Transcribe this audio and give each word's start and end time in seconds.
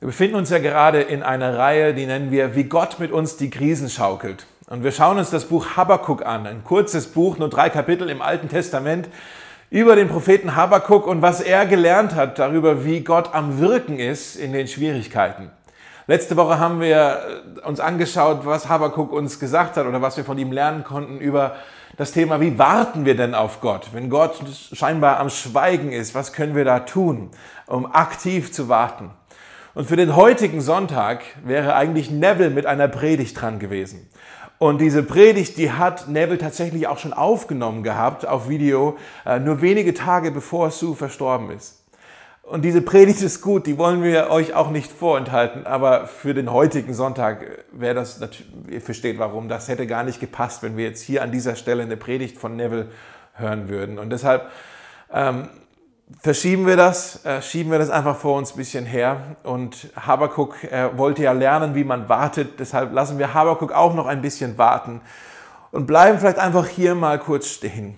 Wir 0.00 0.08
befinden 0.08 0.36
uns 0.36 0.50
ja 0.50 0.58
gerade 0.58 1.00
in 1.00 1.22
einer 1.22 1.56
Reihe, 1.56 1.94
die 1.94 2.06
nennen 2.06 2.30
wir 2.30 2.56
Wie 2.56 2.64
Gott 2.64 2.98
mit 2.98 3.12
uns 3.12 3.36
die 3.36 3.48
Krisen 3.48 3.88
schaukelt. 3.88 4.46
Und 4.66 4.82
wir 4.82 4.92
schauen 4.92 5.18
uns 5.18 5.30
das 5.30 5.44
Buch 5.44 5.76
Habakkuk 5.76 6.26
an, 6.26 6.46
ein 6.46 6.64
kurzes 6.64 7.06
Buch, 7.06 7.38
nur 7.38 7.48
drei 7.48 7.70
Kapitel 7.70 8.10
im 8.10 8.20
Alten 8.20 8.48
Testament, 8.48 9.08
über 9.70 9.94
den 9.94 10.08
Propheten 10.08 10.56
Habakkuk 10.56 11.06
und 11.06 11.22
was 11.22 11.40
er 11.40 11.66
gelernt 11.66 12.14
hat 12.14 12.38
darüber, 12.38 12.84
wie 12.84 13.00
Gott 13.00 13.34
am 13.34 13.60
Wirken 13.60 13.98
ist 13.98 14.36
in 14.36 14.52
den 14.52 14.68
Schwierigkeiten. 14.68 15.50
Letzte 16.06 16.36
Woche 16.36 16.58
haben 16.58 16.80
wir 16.80 17.42
uns 17.64 17.80
angeschaut, 17.80 18.44
was 18.44 18.68
Habakkuk 18.68 19.12
uns 19.12 19.38
gesagt 19.38 19.76
hat 19.76 19.86
oder 19.86 20.02
was 20.02 20.16
wir 20.16 20.24
von 20.24 20.38
ihm 20.38 20.52
lernen 20.52 20.84
konnten 20.84 21.18
über 21.18 21.56
das 21.96 22.12
Thema, 22.12 22.40
wie 22.40 22.58
warten 22.58 23.04
wir 23.04 23.16
denn 23.16 23.34
auf 23.34 23.60
Gott? 23.60 23.88
Wenn 23.92 24.10
Gott 24.10 24.42
scheinbar 24.72 25.18
am 25.18 25.30
Schweigen 25.30 25.92
ist, 25.92 26.14
was 26.14 26.32
können 26.32 26.56
wir 26.56 26.64
da 26.64 26.80
tun, 26.80 27.30
um 27.66 27.90
aktiv 27.90 28.52
zu 28.52 28.68
warten? 28.68 29.10
Und 29.74 29.88
für 29.88 29.96
den 29.96 30.14
heutigen 30.14 30.60
Sonntag 30.60 31.22
wäre 31.44 31.74
eigentlich 31.74 32.10
Neville 32.10 32.50
mit 32.50 32.64
einer 32.64 32.86
Predigt 32.86 33.40
dran 33.40 33.58
gewesen. 33.58 34.08
Und 34.58 34.80
diese 34.80 35.02
Predigt, 35.02 35.58
die 35.58 35.72
hat 35.72 36.06
Neville 36.06 36.38
tatsächlich 36.38 36.86
auch 36.86 36.98
schon 36.98 37.12
aufgenommen 37.12 37.82
gehabt 37.82 38.24
auf 38.24 38.48
Video, 38.48 38.96
äh, 39.26 39.40
nur 39.40 39.62
wenige 39.62 39.92
Tage 39.92 40.30
bevor 40.30 40.70
Sue 40.70 40.94
verstorben 40.94 41.50
ist. 41.50 41.84
Und 42.42 42.62
diese 42.62 42.82
Predigt 42.82 43.20
ist 43.22 43.40
gut, 43.40 43.66
die 43.66 43.78
wollen 43.78 44.02
wir 44.02 44.30
euch 44.30 44.54
auch 44.54 44.70
nicht 44.70 44.92
vorenthalten, 44.92 45.66
aber 45.66 46.06
für 46.06 46.34
den 46.34 46.52
heutigen 46.52 46.92
Sonntag 46.94 47.64
wäre 47.72 47.94
das, 47.94 48.20
ihr 48.68 48.82
versteht 48.82 49.18
warum, 49.18 49.48
das 49.48 49.68
hätte 49.68 49.86
gar 49.86 50.04
nicht 50.04 50.20
gepasst, 50.20 50.62
wenn 50.62 50.76
wir 50.76 50.84
jetzt 50.84 51.02
hier 51.02 51.22
an 51.22 51.32
dieser 51.32 51.56
Stelle 51.56 51.82
eine 51.82 51.96
Predigt 51.96 52.36
von 52.38 52.54
Neville 52.54 52.90
hören 53.32 53.68
würden. 53.68 53.98
Und 53.98 54.10
deshalb 54.10 54.50
ähm, 55.12 55.48
verschieben 56.20 56.66
wir 56.66 56.76
das, 56.76 57.24
äh, 57.24 57.40
schieben 57.42 57.72
wir 57.72 57.78
das 57.78 57.90
einfach 57.90 58.16
vor 58.16 58.36
uns 58.36 58.52
ein 58.52 58.56
bisschen 58.56 58.86
her. 58.86 59.36
Und 59.42 59.88
Habakuk 59.96 60.64
äh, 60.64 60.96
wollte 60.96 61.22
ja 61.22 61.32
lernen, 61.32 61.74
wie 61.74 61.84
man 61.84 62.08
wartet. 62.08 62.60
Deshalb 62.60 62.92
lassen 62.92 63.18
wir 63.18 63.34
Habakuk 63.34 63.72
auch 63.72 63.94
noch 63.94 64.06
ein 64.06 64.22
bisschen 64.22 64.58
warten 64.58 65.00
und 65.70 65.86
bleiben 65.86 66.18
vielleicht 66.18 66.38
einfach 66.38 66.66
hier 66.66 66.94
mal 66.94 67.18
kurz 67.18 67.48
stehen 67.48 67.96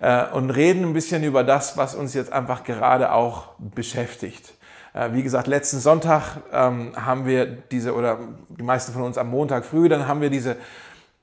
äh, 0.00 0.26
und 0.26 0.50
reden 0.50 0.84
ein 0.84 0.92
bisschen 0.92 1.22
über 1.24 1.44
das, 1.44 1.76
was 1.76 1.94
uns 1.94 2.14
jetzt 2.14 2.32
einfach 2.32 2.64
gerade 2.64 3.12
auch 3.12 3.48
beschäftigt. 3.58 4.54
Äh, 4.92 5.12
wie 5.12 5.22
gesagt, 5.22 5.46
letzten 5.46 5.78
Sonntag 5.78 6.38
ähm, 6.52 6.92
haben 6.96 7.26
wir 7.26 7.46
diese, 7.46 7.94
oder 7.94 8.18
die 8.48 8.62
meisten 8.62 8.92
von 8.92 9.02
uns 9.02 9.18
am 9.18 9.30
Montag 9.30 9.64
früh, 9.64 9.88
dann 9.88 10.06
haben 10.06 10.20
wir 10.20 10.30
diese 10.30 10.56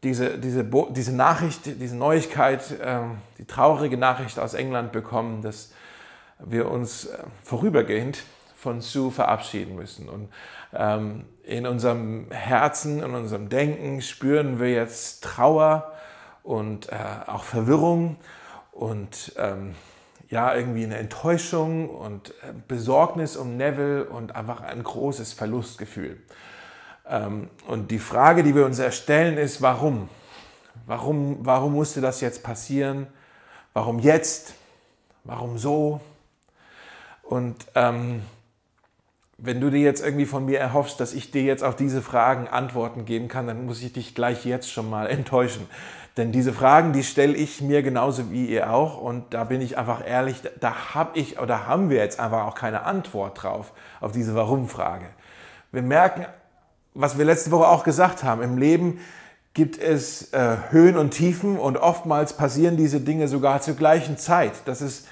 diese, 0.03 0.39
diese, 0.39 0.65
diese 0.89 1.15
Nachricht, 1.15 1.79
diese 1.79 1.95
Neuigkeit, 1.95 2.63
ähm, 2.81 3.17
die 3.37 3.45
traurige 3.45 3.97
Nachricht 3.97 4.39
aus 4.39 4.55
England 4.55 4.91
bekommen, 4.91 5.43
dass 5.43 5.71
wir 6.45 6.69
uns 6.69 7.05
äh, 7.05 7.17
vorübergehend 7.43 8.23
von 8.55 8.81
Sue 8.81 9.11
verabschieden 9.11 9.75
müssen. 9.75 10.07
Und 10.07 10.29
ähm, 10.73 11.25
in 11.43 11.65
unserem 11.65 12.29
Herzen, 12.31 13.01
in 13.01 13.15
unserem 13.15 13.49
Denken 13.49 14.01
spüren 14.01 14.59
wir 14.59 14.71
jetzt 14.71 15.23
Trauer 15.23 15.91
und 16.43 16.89
äh, 16.89 16.95
auch 17.27 17.43
Verwirrung 17.43 18.17
und 18.71 19.33
ähm, 19.37 19.75
ja, 20.29 20.55
irgendwie 20.55 20.85
eine 20.85 20.97
Enttäuschung 20.97 21.89
und 21.89 22.29
äh, 22.29 22.53
Besorgnis 22.67 23.35
um 23.35 23.57
Neville 23.57 24.05
und 24.05 24.35
einfach 24.35 24.61
ein 24.61 24.81
großes 24.81 25.33
Verlustgefühl. 25.33 26.17
Ähm, 27.07 27.49
und 27.67 27.91
die 27.91 27.99
Frage, 27.99 28.43
die 28.43 28.55
wir 28.55 28.65
uns 28.65 28.79
erstellen, 28.79 29.37
ist, 29.37 29.61
warum? 29.61 30.07
Warum, 30.85 31.39
warum 31.41 31.73
musste 31.73 31.99
das 31.99 32.21
jetzt 32.21 32.43
passieren? 32.43 33.07
Warum 33.73 33.99
jetzt? 33.99 34.53
Warum 35.23 35.57
so? 35.57 35.99
Und 37.31 37.55
ähm, 37.75 38.23
wenn 39.37 39.61
du 39.61 39.69
dir 39.69 39.79
jetzt 39.79 40.03
irgendwie 40.03 40.25
von 40.25 40.43
mir 40.43 40.59
erhoffst, 40.59 40.99
dass 40.99 41.13
ich 41.13 41.31
dir 41.31 41.43
jetzt 41.43 41.63
auf 41.63 41.77
diese 41.77 42.01
Fragen 42.01 42.49
Antworten 42.49 43.05
geben 43.05 43.29
kann, 43.29 43.47
dann 43.47 43.65
muss 43.65 43.81
ich 43.81 43.93
dich 43.93 44.13
gleich 44.13 44.43
jetzt 44.43 44.69
schon 44.69 44.89
mal 44.89 45.07
enttäuschen. 45.07 45.65
Denn 46.17 46.33
diese 46.33 46.51
Fragen, 46.51 46.91
die 46.91 47.05
stelle 47.05 47.33
ich 47.33 47.61
mir 47.61 47.83
genauso 47.83 48.31
wie 48.31 48.47
ihr 48.47 48.73
auch. 48.73 48.99
Und 48.99 49.33
da 49.33 49.45
bin 49.45 49.61
ich 49.61 49.77
einfach 49.77 50.05
ehrlich, 50.05 50.41
da 50.59 50.93
habe 50.93 51.17
ich 51.17 51.39
oder 51.39 51.67
haben 51.67 51.89
wir 51.89 51.99
jetzt 51.99 52.19
einfach 52.19 52.45
auch 52.45 52.55
keine 52.55 52.83
Antwort 52.83 53.41
drauf, 53.41 53.71
auf 54.01 54.11
diese 54.11 54.35
Warum-Frage. 54.35 55.05
Wir 55.71 55.83
merken, 55.83 56.25
was 56.93 57.17
wir 57.17 57.23
letzte 57.23 57.51
Woche 57.51 57.69
auch 57.69 57.85
gesagt 57.85 58.25
haben, 58.25 58.41
im 58.41 58.57
Leben 58.57 58.99
gibt 59.53 59.81
es 59.81 60.33
äh, 60.33 60.57
Höhen 60.71 60.97
und 60.97 61.11
Tiefen 61.11 61.57
und 61.57 61.77
oftmals 61.77 62.33
passieren 62.33 62.75
diese 62.75 62.99
Dinge 62.99 63.29
sogar 63.29 63.61
zur 63.61 63.75
gleichen 63.75 64.17
Zeit. 64.17 64.51
Das 64.65 64.81
ist 64.81 65.07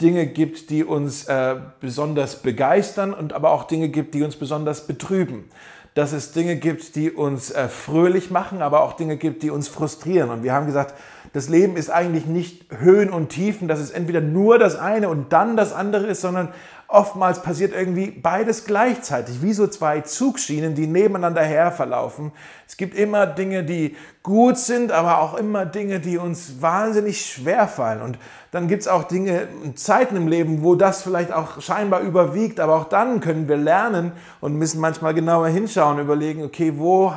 Dinge 0.00 0.26
gibt, 0.26 0.68
die 0.68 0.84
uns 0.84 1.24
äh, 1.24 1.56
besonders 1.80 2.42
begeistern 2.42 3.14
und 3.14 3.32
aber 3.32 3.50
auch 3.50 3.64
Dinge 3.64 3.88
gibt, 3.88 4.14
die 4.14 4.22
uns 4.22 4.36
besonders 4.36 4.86
betrüben. 4.86 5.48
Dass 5.94 6.12
es 6.12 6.32
Dinge 6.32 6.56
gibt, 6.56 6.94
die 6.96 7.10
uns 7.10 7.50
äh, 7.50 7.68
fröhlich 7.68 8.30
machen, 8.30 8.60
aber 8.60 8.82
auch 8.82 8.92
Dinge 8.92 9.16
gibt, 9.16 9.42
die 9.42 9.50
uns 9.50 9.68
frustrieren. 9.68 10.28
Und 10.28 10.42
wir 10.42 10.52
haben 10.52 10.66
gesagt, 10.66 10.94
das 11.32 11.48
Leben 11.48 11.76
ist 11.76 11.90
eigentlich 11.90 12.26
nicht 12.26 12.66
Höhen 12.78 13.10
und 13.10 13.30
Tiefen, 13.30 13.68
dass 13.68 13.78
es 13.78 13.90
entweder 13.90 14.20
nur 14.20 14.58
das 14.58 14.76
eine 14.76 15.08
und 15.08 15.32
dann 15.32 15.56
das 15.56 15.72
andere 15.72 16.06
ist, 16.06 16.20
sondern 16.20 16.50
oftmals 16.88 17.42
passiert 17.42 17.74
irgendwie 17.74 18.10
beides 18.10 18.64
gleichzeitig, 18.64 19.42
wie 19.42 19.52
so 19.52 19.66
zwei 19.66 20.00
Zugschienen, 20.02 20.74
die 20.74 20.86
nebeneinander 20.86 21.42
her 21.42 21.72
verlaufen. 21.72 22.32
Es 22.68 22.76
gibt 22.76 22.94
immer 22.94 23.26
Dinge, 23.26 23.64
die 23.64 23.96
gut 24.22 24.58
sind, 24.58 24.92
aber 24.92 25.20
auch 25.20 25.34
immer 25.34 25.66
Dinge, 25.66 26.00
die 26.00 26.18
uns 26.18 26.62
wahnsinnig 26.62 27.26
schwer 27.26 27.66
fallen. 27.66 28.02
Und 28.02 28.18
dann 28.52 28.68
gibt 28.68 28.82
es 28.82 28.88
auch 28.88 29.04
Dinge, 29.04 29.48
Zeiten 29.74 30.16
im 30.16 30.28
Leben, 30.28 30.62
wo 30.62 30.76
das 30.76 31.02
vielleicht 31.02 31.32
auch 31.32 31.60
scheinbar 31.60 32.00
überwiegt, 32.00 32.60
aber 32.60 32.76
auch 32.76 32.84
dann 32.84 33.20
können 33.20 33.48
wir 33.48 33.56
lernen 33.56 34.12
und 34.40 34.54
müssen 34.54 34.80
manchmal 34.80 35.14
genauer 35.14 35.48
hinschauen, 35.48 35.98
überlegen, 35.98 36.44
okay, 36.44 36.74
wo 36.76 37.12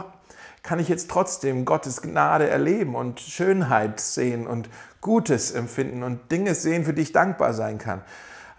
kann 0.63 0.79
ich 0.79 0.89
jetzt 0.89 1.09
trotzdem 1.09 1.65
Gottes 1.65 2.01
Gnade 2.01 2.49
erleben 2.49 2.95
und 2.95 3.19
Schönheit 3.19 3.99
sehen 3.99 4.45
und 4.45 4.69
Gutes 5.01 5.51
empfinden 5.51 6.03
und 6.03 6.31
Dinge 6.31 6.55
sehen, 6.55 6.83
für 6.83 6.93
die 6.93 7.03
ich 7.03 7.13
dankbar 7.13 7.53
sein 7.53 7.77
kann. 7.77 8.01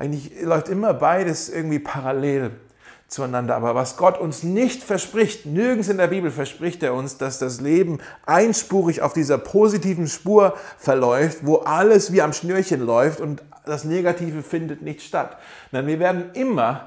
Eigentlich 0.01 0.41
läuft 0.43 0.71
immer 0.71 0.95
beides 0.95 1.51
irgendwie 1.51 1.79
parallel 1.79 2.53
zueinander. 3.07 3.55
Aber 3.55 3.75
was 3.75 3.99
Gott 3.99 4.19
uns 4.19 4.43
nicht 4.43 4.83
verspricht, 4.83 5.45
nirgends 5.45 5.91
in 5.91 5.99
der 5.99 6.07
Bibel 6.07 6.31
verspricht 6.31 6.83
er 6.83 6.95
uns, 6.95 7.19
dass 7.19 7.39
das 7.39 7.61
Leben 7.61 7.99
einspurig 8.25 9.03
auf 9.03 9.13
dieser 9.13 9.37
positiven 9.37 10.07
Spur 10.07 10.55
verläuft, 10.79 11.41
wo 11.43 11.57
alles 11.57 12.15
wie 12.15 12.23
am 12.23 12.33
Schnürchen 12.33 12.81
läuft 12.81 13.21
und 13.21 13.43
das 13.67 13.85
Negative 13.85 14.43
findet 14.43 14.81
nicht 14.81 15.03
statt. 15.03 15.37
Nein, 15.71 15.87
wir 15.87 15.99
werden 15.99 16.31
immer 16.33 16.87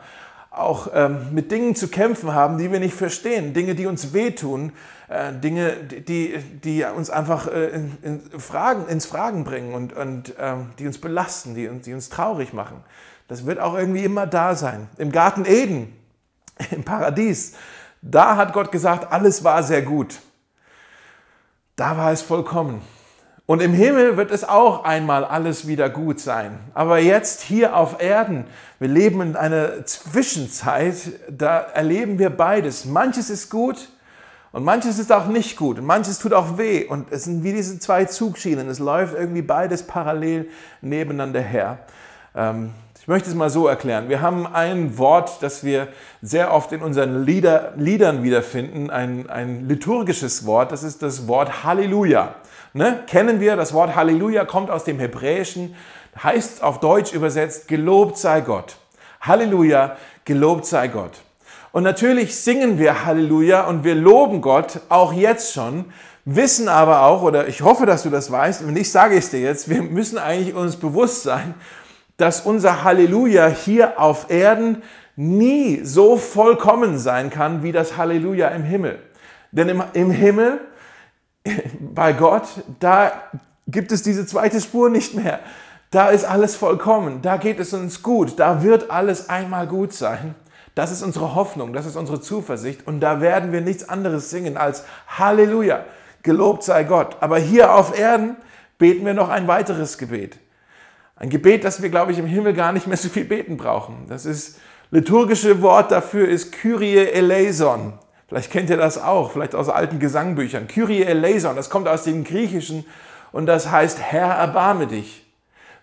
auch 0.54 0.88
ähm, 0.94 1.34
mit 1.34 1.52
Dingen 1.52 1.76
zu 1.76 1.88
kämpfen 1.88 2.34
haben, 2.34 2.58
die 2.58 2.72
wir 2.72 2.80
nicht 2.80 2.94
verstehen, 2.94 3.54
Dinge, 3.54 3.76
die 3.76 3.88
uns 3.88 4.14
wehtun, 4.14 4.72
äh, 5.10 5.34
Dinge, 5.34 5.74
die, 5.76 6.38
die 6.64 6.86
uns 6.86 7.10
einfach 7.10 7.48
äh, 7.48 7.70
in, 7.70 7.98
in 8.04 8.40
Fragen, 8.40 8.88
ins 8.88 9.06
Fragen 9.06 9.44
bringen 9.44 9.74
und, 9.74 9.94
und 9.94 10.34
ähm, 10.40 10.70
die 10.78 10.86
uns 10.86 11.00
belasten, 11.00 11.56
die, 11.56 11.68
die 11.68 11.94
uns 11.94 12.10
traurig 12.10 12.54
machen. 12.54 12.84
Das 13.28 13.46
wird 13.46 13.60
auch 13.60 13.76
irgendwie 13.76 14.04
immer 14.04 14.28
da 14.28 14.56
sein. 14.56 14.90
Im 14.98 15.12
Garten 15.12 15.46
Eden, 15.46 15.94
im 16.72 16.84
Paradies, 16.84 17.54
da 18.02 18.36
hat 18.36 18.54
Gott 18.54 18.72
gesagt, 18.72 19.12
alles 19.12 19.44
war 19.44 19.64
sehr 19.64 19.82
gut. 19.82 20.20
Da 21.76 21.98
war 21.98 22.12
es 22.12 22.22
vollkommen. 22.22 22.82
Und 23.46 23.62
im 23.62 23.74
Himmel 23.74 24.16
wird 24.16 24.32
es 24.32 24.48
auch 24.48 24.86
einmal 24.86 25.26
alles 25.26 25.68
wieder 25.68 25.90
gut 25.90 26.22
sein. 26.22 26.60
Aber 26.74 27.00
jetzt 27.00 27.42
hier 27.42 27.76
auf 27.76 28.02
Erden, 28.02 28.46
wir 28.80 28.88
leben 28.88 29.20
in 29.20 29.36
einer 29.36 29.86
Zwischenzeit, 29.86 30.96
da 31.30 31.60
erleben 31.60 32.20
wir 32.20 32.30
beides. 32.30 32.86
Manches 32.86 33.30
ist 33.30 33.50
gut 33.50 33.90
und 34.54 34.64
manches 34.64 34.98
ist 34.98 35.12
auch 35.12 35.28
nicht 35.28 35.58
gut 35.58 35.78
und 35.78 35.86
manches 35.86 36.20
tut 36.20 36.32
auch 36.32 36.58
weh. 36.58 36.86
Und 36.86 37.12
es 37.12 37.26
sind 37.26 37.44
wie 37.44 37.52
diese 37.52 37.80
zwei 37.80 38.06
Zugschienen. 38.06 38.70
Es 38.70 38.80
läuft 38.80 39.14
irgendwie 39.14 39.42
beides 39.42 39.84
parallel 39.84 40.48
nebeneinander 40.80 41.42
her. 41.42 41.80
Ähm, 42.34 42.70
ich 42.98 43.10
möchte 43.10 43.30
es 43.30 43.36
mal 43.36 43.50
so 43.50 43.68
erklären. 43.68 44.08
Wir 44.08 44.22
haben 44.22 44.48
ein 44.48 44.98
Wort, 44.98 45.44
das 45.44 45.66
wir 45.66 45.90
sehr 46.22 46.54
oft 46.54 46.72
in 46.72 46.82
unseren 46.82 47.26
Lieder, 47.26 47.74
Liedern 47.76 48.24
wiederfinden, 48.24 48.90
ein, 48.90 49.30
ein 49.30 49.68
liturgisches 49.68 50.46
Wort. 50.46 50.72
Das 50.72 50.84
ist 50.84 51.02
das 51.02 51.28
Wort 51.28 51.66
Halleluja. 51.66 52.36
Ne? 52.74 53.04
Kennen 53.08 53.40
wir, 53.40 53.56
das 53.56 53.74
Wort 53.74 53.96
Halleluja 53.96 54.46
kommt 54.46 54.72
aus 54.72 54.84
dem 54.84 55.00
Hebräischen, 55.00 55.76
heißt 56.22 56.64
auf 56.64 56.80
Deutsch 56.80 57.14
übersetzt, 57.14 57.68
gelobt 57.68 58.18
sei 58.18 58.42
Gott. 58.42 58.78
Halleluja, 59.22 59.96
gelobt 60.26 60.66
sei 60.66 60.88
Gott. 60.88 61.22
Und 61.72 61.84
natürlich 61.84 62.36
singen 62.36 62.78
wir 62.78 63.06
Halleluja 63.06 63.66
und 63.66 63.84
wir 63.84 63.96
loben 63.96 64.42
Gott 64.42 64.80
auch 64.90 65.14
jetzt 65.14 65.54
schon, 65.54 65.86
wissen 66.26 66.68
aber 66.68 67.04
auch, 67.04 67.22
oder 67.22 67.48
ich 67.48 67.62
hoffe, 67.62 67.86
dass 67.86 68.04
du 68.04 68.10
das 68.10 68.32
weißt, 68.32 68.66
wenn 68.66 68.74
nicht, 68.74 68.92
sage 68.92 69.16
ich 69.16 69.26
es 69.26 69.32
dir 69.32 69.42
jetzt, 69.42 69.70
wir 69.70 69.82
müssen 69.82 70.18
eigentlich 70.18 70.56
uns 70.56 70.76
bewusst 70.76 71.24
sein, 71.24 71.54
dass 72.18 72.42
unser 72.42 72.84
Halleluja 72.84 73.48
hier 73.48 74.00
auf 74.00 74.30
Erden 74.30 74.84
nie 75.16 75.82
so 75.84 76.18
vollkommen 76.18 76.98
sein 76.98 77.30
kann 77.30 77.64
wie 77.64 77.72
das 77.72 77.98
Halleluja 77.98 78.50
im 78.50 78.64
Himmel. 78.64 79.00
Denn 79.52 79.70
im, 79.70 79.84
im 79.94 80.12
Himmel 80.12 80.60
bei 81.80 82.14
Gott, 82.14 82.48
da 82.80 83.12
gibt 83.68 83.92
es 83.92 84.04
diese 84.04 84.26
zweite 84.26 84.62
Spur 84.62 84.90
nicht 84.90 85.14
mehr. 85.14 85.40
Da 85.92 86.10
ist 86.10 86.26
alles 86.26 86.56
vollkommen, 86.56 87.22
da 87.22 87.38
geht 87.38 87.60
es 87.60 87.74
uns 87.74 88.02
gut, 88.02 88.40
da 88.40 88.64
wird 88.64 88.90
alles 88.90 89.30
einmal 89.30 89.68
gut 89.68 89.94
sein. 89.94 90.36
Das 90.76 90.92
ist 90.92 91.04
unsere 91.04 91.36
Hoffnung, 91.36 91.72
das 91.72 91.86
ist 91.86 91.96
unsere 91.96 92.20
Zuversicht 92.20 92.88
und 92.88 93.00
da 93.00 93.22
werden 93.22 93.52
wir 93.52 93.62
nichts 93.62 93.88
anderes 93.88 94.32
singen 94.32 94.58
als 94.58 94.86
Halleluja, 95.08 95.86
gelobt 96.24 96.64
sei 96.64 96.84
Gott. 96.84 97.18
Aber 97.20 97.38
hier 97.38 97.76
auf 97.76 97.98
Erden 97.98 98.38
beten 98.80 99.06
wir 99.06 99.14
noch 99.14 99.30
ein 99.30 99.48
weiteres 99.48 100.00
Gebet. 100.00 100.40
Ein 101.16 101.30
Gebet, 101.30 101.64
das 101.64 101.82
wir, 101.84 101.90
glaube 101.90 102.12
ich, 102.12 102.18
im 102.18 102.26
Himmel 102.26 102.54
gar 102.54 102.72
nicht 102.72 102.88
mehr 102.88 102.98
so 102.98 103.08
viel 103.08 103.26
beten 103.26 103.56
brauchen. 103.56 104.08
Das 104.10 104.26
ist, 104.26 104.60
liturgische 104.90 105.62
Wort 105.62 105.92
dafür 105.92 106.28
ist 106.28 106.52
Kyrie 106.52 106.98
eleison. 106.98 107.94
Vielleicht 108.34 108.52
kennt 108.52 108.72
ihr 108.72 108.78
das 108.78 108.98
auch, 108.98 109.32
vielleicht 109.32 109.54
aus 109.54 109.70
alten 109.70 110.00
Gesangbüchern. 110.00 110.66
Kyrie 110.66 111.04
eleison, 111.04 111.56
das 111.56 111.70
kommt 111.70 111.88
aus 111.88 112.04
dem 112.04 112.24
Griechischen 112.24 112.84
und 113.32 113.46
das 113.46 113.70
heißt, 113.70 114.00
Herr, 114.02 114.30
erbarme 114.30 114.88
dich. 114.88 115.24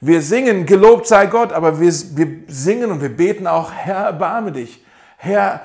Wir 0.00 0.20
singen, 0.20 0.66
gelobt 0.66 1.06
sei 1.06 1.26
Gott, 1.26 1.52
aber 1.52 1.78
wir, 1.78 1.92
wir 1.92 2.26
singen 2.48 2.90
und 2.90 3.02
wir 3.02 3.16
beten 3.16 3.46
auch, 3.46 3.70
Herr, 3.70 3.98
erbarme 4.06 4.50
dich. 4.50 4.84
Herr, 5.16 5.60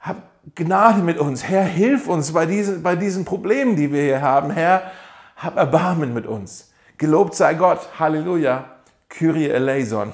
hab 0.00 0.16
Gnade 0.54 1.02
mit 1.02 1.18
uns. 1.18 1.44
Herr, 1.44 1.62
hilf 1.62 2.08
uns 2.08 2.32
bei 2.32 2.46
diesen, 2.46 2.82
bei 2.82 2.96
diesen 2.96 3.26
Problemen, 3.26 3.76
die 3.76 3.92
wir 3.92 4.00
hier 4.00 4.22
haben. 4.22 4.50
Herr, 4.50 4.92
hab 5.36 5.58
Erbarmen 5.58 6.14
mit 6.14 6.24
uns. 6.24 6.72
Gelobt 6.96 7.34
sei 7.34 7.52
Gott. 7.52 7.86
Halleluja. 7.98 8.64
Kyrie 9.10 9.50
eleison. 9.50 10.10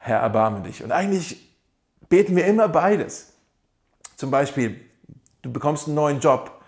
Herr, 0.00 0.18
erbarme 0.18 0.62
dich. 0.62 0.82
Und 0.82 0.90
eigentlich 0.90 1.56
beten 2.08 2.34
wir 2.34 2.46
immer 2.46 2.66
beides. 2.66 3.34
Zum 4.16 4.32
Beispiel, 4.32 4.80
du 5.42 5.52
bekommst 5.52 5.86
einen 5.86 5.96
neuen 5.96 6.20
Job. 6.20 6.62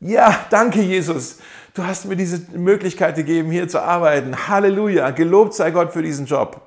Ja, 0.00 0.46
danke 0.50 0.80
Jesus. 0.80 1.38
Du 1.74 1.84
hast 1.84 2.04
mir 2.04 2.16
diese 2.16 2.56
Möglichkeit 2.56 3.16
gegeben, 3.16 3.50
hier 3.50 3.68
zu 3.68 3.82
arbeiten. 3.82 4.48
Halleluja. 4.48 5.10
Gelobt 5.10 5.54
sei 5.54 5.70
Gott 5.70 5.92
für 5.92 6.02
diesen 6.02 6.26
Job. 6.26 6.60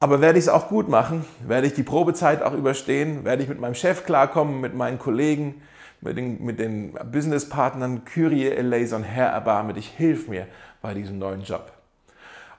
Aber 0.00 0.20
werde 0.20 0.38
ich 0.38 0.46
es 0.46 0.48
auch 0.48 0.68
gut 0.68 0.88
machen? 0.88 1.24
Werde 1.46 1.66
ich 1.66 1.74
die 1.74 1.82
Probezeit 1.82 2.42
auch 2.42 2.54
überstehen? 2.54 3.24
Werde 3.24 3.42
ich 3.42 3.48
mit 3.48 3.60
meinem 3.60 3.74
Chef 3.74 4.04
klarkommen, 4.04 4.60
mit 4.60 4.74
meinen 4.74 4.98
Kollegen, 4.98 5.62
mit 6.00 6.16
den, 6.16 6.42
mit 6.44 6.58
den 6.58 6.94
Businesspartnern? 7.12 8.04
Kyrie 8.04 8.48
eleison, 8.48 9.04
Herr, 9.04 9.28
erbarme 9.28 9.74
dich, 9.74 9.88
hilf 9.88 10.28
mir 10.28 10.48
bei 10.80 10.94
diesem 10.94 11.18
neuen 11.18 11.42
Job. 11.42 11.70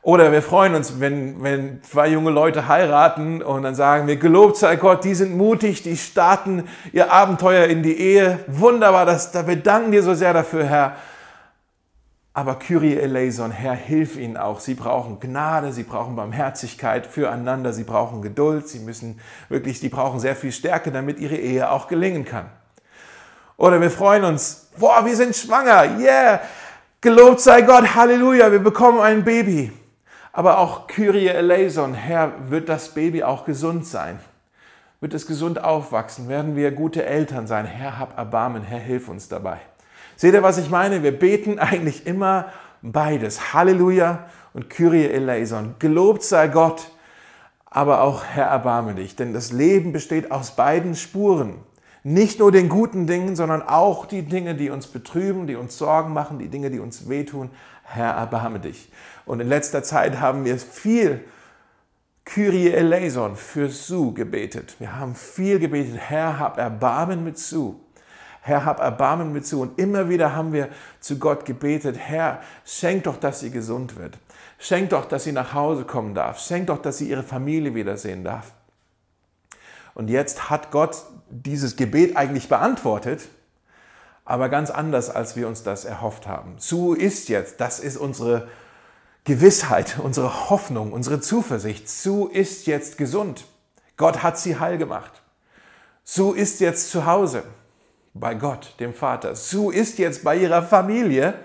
Oder 0.04 0.34
wir 0.34 0.42
freuen 0.42 0.76
uns, 0.76 1.00
wenn, 1.00 1.42
wenn 1.44 1.82
zwei 1.82 2.10
junge 2.10 2.30
Leute 2.30 2.68
heiraten 2.68 3.42
und 3.42 3.64
dann 3.64 3.74
sagen 3.74 4.06
wir, 4.06 4.18
gelobt 4.18 4.58
sei 4.58 4.76
Gott, 4.76 5.06
die 5.06 5.16
sind 5.16 5.38
mutig, 5.38 5.82
die 5.82 5.96
starten 5.96 6.68
ihr 6.92 7.14
Abenteuer 7.14 7.68
in 7.68 7.84
die 7.84 7.98
Ehe. 7.98 8.40
Wunderbar, 8.48 9.06
das, 9.06 9.32
da 9.32 9.48
wir 9.48 9.56
danken 9.56 9.94
dir 9.94 10.04
so 10.04 10.14
sehr 10.14 10.34
dafür, 10.34 10.66
Herr. 10.66 10.98
Aber 12.34 12.56
Kyrie 12.56 12.98
eleison, 12.98 13.52
Herr, 13.52 13.76
hilf 13.76 14.18
ihnen 14.18 14.36
auch. 14.36 14.60
Sie 14.60 14.74
brauchen 14.74 15.22
Gnade, 15.22 15.72
sie 15.72 15.84
brauchen 15.84 16.18
Barmherzigkeit 16.18 17.08
füreinander, 17.08 17.72
sie 17.72 17.86
brauchen 17.86 18.22
Geduld, 18.22 18.68
sie 18.68 18.80
müssen 18.80 19.22
wirklich, 19.48 19.80
die 19.80 19.90
brauchen 19.90 20.20
sehr 20.20 20.36
viel 20.36 20.52
Stärke, 20.52 20.92
damit 20.92 21.18
ihre 21.18 21.38
Ehe 21.38 21.72
auch 21.72 21.88
gelingen 21.88 22.26
kann. 22.26 22.48
Oder 23.56 23.80
wir 23.80 23.92
freuen 23.92 24.26
uns, 24.26 24.68
boah, 24.78 25.06
wir 25.06 25.16
sind 25.16 25.34
schwanger, 25.34 25.98
yeah, 25.98 26.42
gelobt 27.00 27.40
sei 27.40 27.62
Gott, 27.62 27.96
Halleluja, 27.96 28.52
wir 28.52 28.60
bekommen 28.60 29.00
ein 29.00 29.24
Baby. 29.24 29.72
Aber 30.36 30.58
auch 30.58 30.88
Kyrie 30.88 31.28
eleison, 31.28 31.94
Herr, 31.94 32.50
wird 32.50 32.68
das 32.68 32.90
Baby 32.90 33.24
auch 33.24 33.46
gesund 33.46 33.86
sein? 33.86 34.20
Wird 35.00 35.14
es 35.14 35.28
gesund 35.28 35.64
aufwachsen? 35.64 36.28
Werden 36.28 36.56
wir 36.56 36.72
gute 36.72 37.06
Eltern 37.06 37.46
sein? 37.46 37.66
Herr, 37.66 38.00
hab 38.00 38.18
Erbarmen, 38.18 38.64
Herr, 38.64 38.80
hilf 38.80 39.10
uns 39.10 39.30
dabei. 39.30 39.60
Seht 40.16 40.34
ihr, 40.34 40.42
was 40.42 40.58
ich 40.58 40.72
meine? 40.72 41.04
Wir 41.04 41.18
beten 41.18 41.60
eigentlich 41.60 42.08
immer 42.08 42.48
beides. 42.82 43.54
Halleluja 43.54 44.26
und 44.54 44.72
Kyrie 44.72 45.06
eleison. 45.06 45.76
Gelobt 45.78 46.24
sei 46.24 46.48
Gott, 46.48 46.90
aber 47.66 48.02
auch 48.02 48.24
Herr, 48.24 48.48
erbarme 48.48 48.96
dich. 48.96 49.16
Denn 49.16 49.34
das 49.34 49.52
Leben 49.52 49.94
besteht 49.94 50.32
aus 50.32 50.56
beiden 50.56 50.96
Spuren. 50.96 51.58
Nicht 52.02 52.40
nur 52.40 52.52
den 52.52 52.70
guten 52.70 53.06
Dingen, 53.06 53.36
sondern 53.36 53.62
auch 53.62 54.08
die 54.08 54.24
Dinge, 54.24 54.56
die 54.56 54.72
uns 54.72 54.88
betrüben, 54.88 55.46
die 55.46 55.56
uns 55.56 55.78
Sorgen 55.78 56.12
machen, 56.12 56.40
die 56.40 56.50
Dinge, 56.50 56.72
die 56.72 56.80
uns 56.80 57.08
wehtun. 57.08 57.52
Herr, 57.84 58.12
erbarme 58.12 58.60
dich. 58.60 58.92
Und 59.26 59.40
in 59.40 59.48
letzter 59.48 59.84
Zeit 59.84 60.20
haben 60.20 60.46
wir 60.46 60.58
viel 60.58 61.24
Kyrie 62.26 62.72
eleison 62.72 63.36
für 63.36 63.70
Su 63.70 64.14
gebetet. 64.14 64.76
Wir 64.80 64.96
haben 64.96 65.16
viel 65.16 65.60
gebetet. 65.60 65.98
Herr, 65.98 66.40
hab 66.40 66.58
Erbarmen 66.58 67.24
mit 67.24 67.38
Su. 67.38 67.80
Herr, 68.46 68.66
hab 68.66 68.82
Erbarmen 68.82 69.32
mit 69.32 69.48
zu. 69.48 69.62
Und 69.62 69.80
immer 69.80 70.10
wieder 70.10 70.36
haben 70.36 70.52
wir 70.52 70.68
zu 71.00 71.18
Gott 71.18 71.46
gebetet, 71.46 71.98
Herr, 71.98 72.42
schenk 72.66 73.06
doch, 73.06 73.18
dass 73.18 73.40
sie 73.40 73.52
gesund 73.52 73.98
wird. 73.98 74.18
Schenk 74.60 74.90
doch, 74.90 75.06
dass 75.06 75.24
sie 75.24 75.32
nach 75.32 75.54
Hause 75.54 75.86
kommen 75.86 76.14
darf. 76.14 76.40
Schenk 76.40 76.68
doch, 76.68 76.82
dass 76.82 76.98
sie 76.98 77.10
ihre 77.10 77.24
Familie 77.24 77.74
wiedersehen 77.74 78.26
darf. 78.26 78.52
Und 79.96 80.10
jetzt 80.10 80.50
hat 80.50 80.72
Gott 80.72 81.04
dieses 81.30 81.78
Gebet 81.78 82.18
eigentlich 82.18 82.50
beantwortet, 82.50 83.30
aber 84.26 84.50
ganz 84.50 84.70
anders, 84.70 85.10
als 85.10 85.36
wir 85.36 85.48
uns 85.48 85.64
das 85.64 85.86
erhofft 85.86 86.28
haben. 86.28 86.56
Su 86.58 86.94
ist 86.94 87.30
jetzt, 87.30 87.60
das 87.60 87.80
ist 87.80 87.98
unsere 87.98 88.48
Gewissheit, 89.26 89.98
unsere 90.02 90.50
Hoffnung, 90.50 90.92
unsere 90.94 91.20
Zuversicht. 91.20 91.90
Su 91.90 92.28
ist 92.28 92.68
jetzt 92.68 92.98
gesund. 92.98 93.46
Gott 93.98 94.24
hat 94.24 94.38
sie 94.38 94.60
heil 94.60 94.78
gemacht. 94.78 95.22
Su 96.04 96.32
ist 96.34 96.60
jetzt 96.60 96.92
zu 96.92 97.06
Hause 97.06 97.44
bei 98.14 98.36
Gott, 98.36 98.76
dem 98.80 98.94
Vater. 98.94 99.36
Sue 99.36 99.74
ist 99.74 99.98
jetzt 99.98 100.24
bei 100.24 100.36
ihrer 100.36 100.64
Familie, 100.64 101.36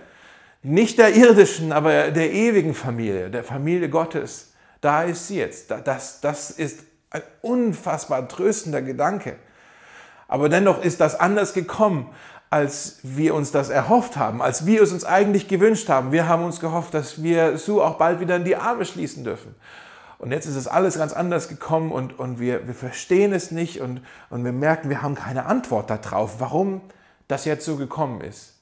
nicht 0.63 0.99
der 0.99 1.15
irdischen, 1.15 1.73
aber 1.73 2.11
der 2.11 2.33
ewigen 2.33 2.75
Familie, 2.75 3.31
der 3.31 3.45
Familie 3.45 3.89
Gottes. 3.89 4.53
Da 4.81 5.03
ist 5.03 5.29
sie 5.29 5.39
jetzt. 5.39 5.71
Das, 5.85 6.21
das 6.21 6.51
ist 6.51 6.81
ein 7.11 7.23
unfassbar 7.43 8.29
tröstender 8.29 8.83
Gedanke. 8.83 9.37
Aber 10.27 10.49
dennoch 10.49 10.83
ist 10.83 11.01
das 11.01 11.19
anders 11.19 11.55
gekommen, 11.55 12.11
als 12.51 12.99
wir 13.03 13.35
uns 13.35 13.53
das 13.53 13.69
erhofft 13.69 14.17
haben, 14.17 14.41
als 14.41 14.65
wir 14.65 14.83
es 14.83 14.93
uns 14.93 15.05
eigentlich 15.05 15.49
gewünscht 15.49 15.89
haben. 15.89 16.13
Wir 16.13 16.29
haben 16.29 16.45
uns 16.45 16.61
gehofft, 16.61 16.95
dass 16.95 17.23
wir 17.23 17.59
Sue 17.59 17.85
auch 17.85 17.99
bald 17.99 18.21
wieder 18.21 18.37
in 18.37 18.45
die 18.45 18.57
Arme 18.57 18.85
schließen 18.85 19.25
dürfen. 19.25 19.55
Und 20.19 20.33
jetzt 20.33 20.47
ist 20.47 20.57
es 20.57 20.67
alles 20.67 20.99
ganz 20.99 21.13
anders 21.13 21.49
gekommen 21.49 21.93
und, 21.93 22.19
und 22.19 22.41
wir, 22.41 22.67
wir 22.67 22.75
verstehen 22.75 23.33
es 23.33 23.51
nicht 23.51 23.81
und, 23.81 24.01
und 24.31 24.45
wir 24.45 24.53
merken, 24.53 24.89
wir 24.91 25.03
haben 25.03 25.15
keine 25.15 25.47
Antwort 25.47 25.91
darauf, 25.91 26.41
warum 26.41 26.81
das 27.29 27.45
jetzt 27.45 27.65
so 27.65 27.77
gekommen 27.77 28.23
ist. 28.23 28.55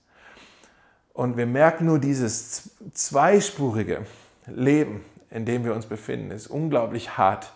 Und 1.15 1.39
wir 1.39 1.47
merken 1.47 1.87
nur 1.87 1.99
dieses 1.99 2.71
zweispurige 2.93 4.05
Leben, 4.47 5.03
in 5.31 5.47
dem 5.47 5.65
wir 5.65 5.75
uns 5.75 5.87
befinden, 5.87 6.31
ist 6.31 6.47
unglaublich 6.47 7.17
hart. 7.17 7.53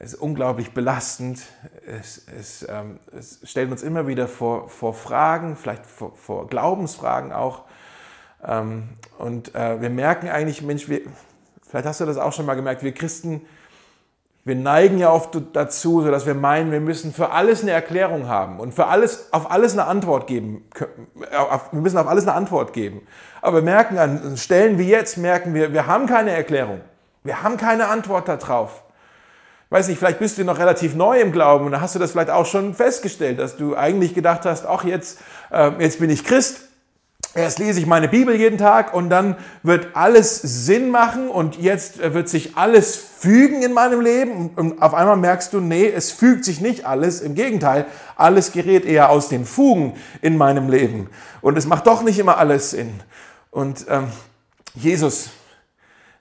Es 0.00 0.14
ist 0.14 0.20
unglaublich 0.20 0.72
belastend. 0.72 1.42
Es, 1.86 2.26
es, 2.36 2.66
ähm, 2.68 2.98
es 3.16 3.38
stellt 3.44 3.70
uns 3.70 3.84
immer 3.84 4.08
wieder 4.08 4.26
vor, 4.26 4.68
vor 4.68 4.94
Fragen, 4.94 5.54
vielleicht 5.56 5.86
vor, 5.86 6.16
vor 6.16 6.48
Glaubensfragen 6.48 7.32
auch. 7.32 7.62
Ähm, 8.44 8.88
und 9.18 9.54
äh, 9.54 9.80
wir 9.80 9.90
merken 9.90 10.28
eigentlich, 10.28 10.62
Mensch, 10.62 10.88
wir, 10.88 11.02
Vielleicht 11.70 11.86
hast 11.86 12.00
du 12.00 12.04
das 12.04 12.18
auch 12.18 12.32
schon 12.32 12.46
mal 12.46 12.56
gemerkt. 12.56 12.82
Wir 12.82 12.92
Christen, 12.92 13.42
wir 14.44 14.56
neigen 14.56 14.98
ja 14.98 15.12
oft 15.12 15.38
dazu, 15.52 16.02
dass 16.02 16.26
wir 16.26 16.34
meinen, 16.34 16.72
wir 16.72 16.80
müssen 16.80 17.12
für 17.12 17.30
alles 17.30 17.62
eine 17.62 17.70
Erklärung 17.70 18.26
haben 18.26 18.58
und 18.58 18.74
für 18.74 18.86
alles, 18.86 19.32
auf 19.32 19.52
alles 19.52 19.74
eine 19.74 19.84
Antwort 19.84 20.26
geben. 20.26 20.64
Wir 21.14 21.80
müssen 21.80 21.96
auf 21.96 22.08
alles 22.08 22.26
eine 22.26 22.34
Antwort 22.34 22.72
geben. 22.72 23.06
Aber 23.40 23.58
wir 23.58 23.62
merken 23.62 23.98
an 23.98 24.36
Stellen 24.36 24.78
wie 24.78 24.88
jetzt, 24.88 25.16
merken 25.16 25.54
wir, 25.54 25.72
wir 25.72 25.86
haben 25.86 26.06
keine 26.06 26.32
Erklärung. 26.32 26.80
Wir 27.22 27.44
haben 27.44 27.56
keine 27.56 27.86
Antwort 27.86 28.26
darauf. 28.26 28.82
Weiß 29.70 29.88
nicht, 29.88 29.98
vielleicht 29.98 30.18
bist 30.18 30.36
du 30.36 30.44
noch 30.44 30.58
relativ 30.58 30.94
neu 30.94 31.20
im 31.20 31.32
Glauben 31.32 31.66
und 31.66 31.72
da 31.72 31.80
hast 31.80 31.94
du 31.94 31.98
das 31.98 32.12
vielleicht 32.12 32.30
auch 32.30 32.46
schon 32.46 32.74
festgestellt, 32.74 33.38
dass 33.38 33.56
du 33.56 33.76
eigentlich 33.76 34.14
gedacht 34.14 34.44
hast, 34.44 34.66
ach 34.66 34.84
jetzt, 34.84 35.18
äh, 35.52 35.70
jetzt 35.78 36.00
bin 36.00 36.10
ich 36.10 36.24
Christ 36.24 36.62
Erst 37.32 37.60
lese 37.60 37.78
ich 37.78 37.86
meine 37.86 38.08
Bibel 38.08 38.34
jeden 38.34 38.58
Tag 38.58 38.92
und 38.92 39.08
dann 39.08 39.36
wird 39.62 39.94
alles 39.94 40.40
Sinn 40.42 40.90
machen 40.90 41.28
und 41.28 41.56
jetzt 41.56 42.00
wird 42.00 42.28
sich 42.28 42.56
alles 42.56 42.96
fügen 42.96 43.62
in 43.62 43.72
meinem 43.72 44.00
Leben 44.00 44.50
und 44.56 44.82
auf 44.82 44.94
einmal 44.94 45.16
merkst 45.16 45.52
du, 45.52 45.60
nee, 45.60 45.86
es 45.86 46.10
fügt 46.10 46.44
sich 46.44 46.60
nicht 46.60 46.86
alles. 46.86 47.20
Im 47.20 47.36
Gegenteil, 47.36 47.86
alles 48.16 48.50
gerät 48.50 48.84
eher 48.84 49.10
aus 49.10 49.28
den 49.28 49.44
Fugen 49.44 49.94
in 50.22 50.36
meinem 50.36 50.68
Leben 50.68 51.08
und 51.40 51.56
es 51.56 51.66
macht 51.66 51.86
doch 51.86 52.02
nicht 52.02 52.18
immer 52.18 52.36
alles 52.36 52.70
Sinn. 52.70 53.00
Und 53.52 53.86
ähm, 53.88 54.08
Jesus 54.74 55.30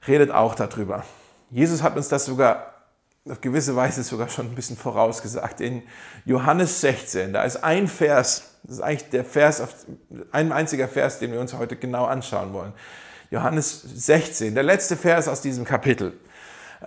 redet 0.08 0.30
auch 0.30 0.54
darüber. 0.54 1.06
Jesus 1.50 1.82
hat 1.82 1.98
uns 1.98 2.08
das 2.08 2.26
sogar 2.26 2.79
auf 3.28 3.42
gewisse 3.42 3.76
Weise 3.76 4.04
sogar 4.04 4.30
schon 4.30 4.48
ein 4.48 4.56
bisschen 4.56 4.78
vorausgesagt. 4.78 5.62
In 5.62 5.84
Johannes 6.26 6.82
16, 6.82 7.34
da 7.34 7.44
ist 7.44 7.64
ein 7.64 7.88
Vers, 7.88 8.56
das 8.64 8.78
ist 8.78 8.82
eigentlich 8.82 9.10
der 9.10 9.26
Vers, 9.26 9.62
ein 10.32 10.52
einziger 10.52 10.88
Vers, 10.88 11.20
den 11.20 11.32
wir 11.32 11.40
uns 11.40 11.54
heute 11.54 11.76
genau 11.76 12.06
anschauen 12.06 12.54
wollen. 12.54 12.74
Johannes 13.32 13.82
16, 13.82 14.56
der 14.56 14.64
letzte 14.64 14.96
Vers 14.96 15.28
aus 15.28 15.42
diesem 15.42 15.66
Kapitel. 15.66 16.14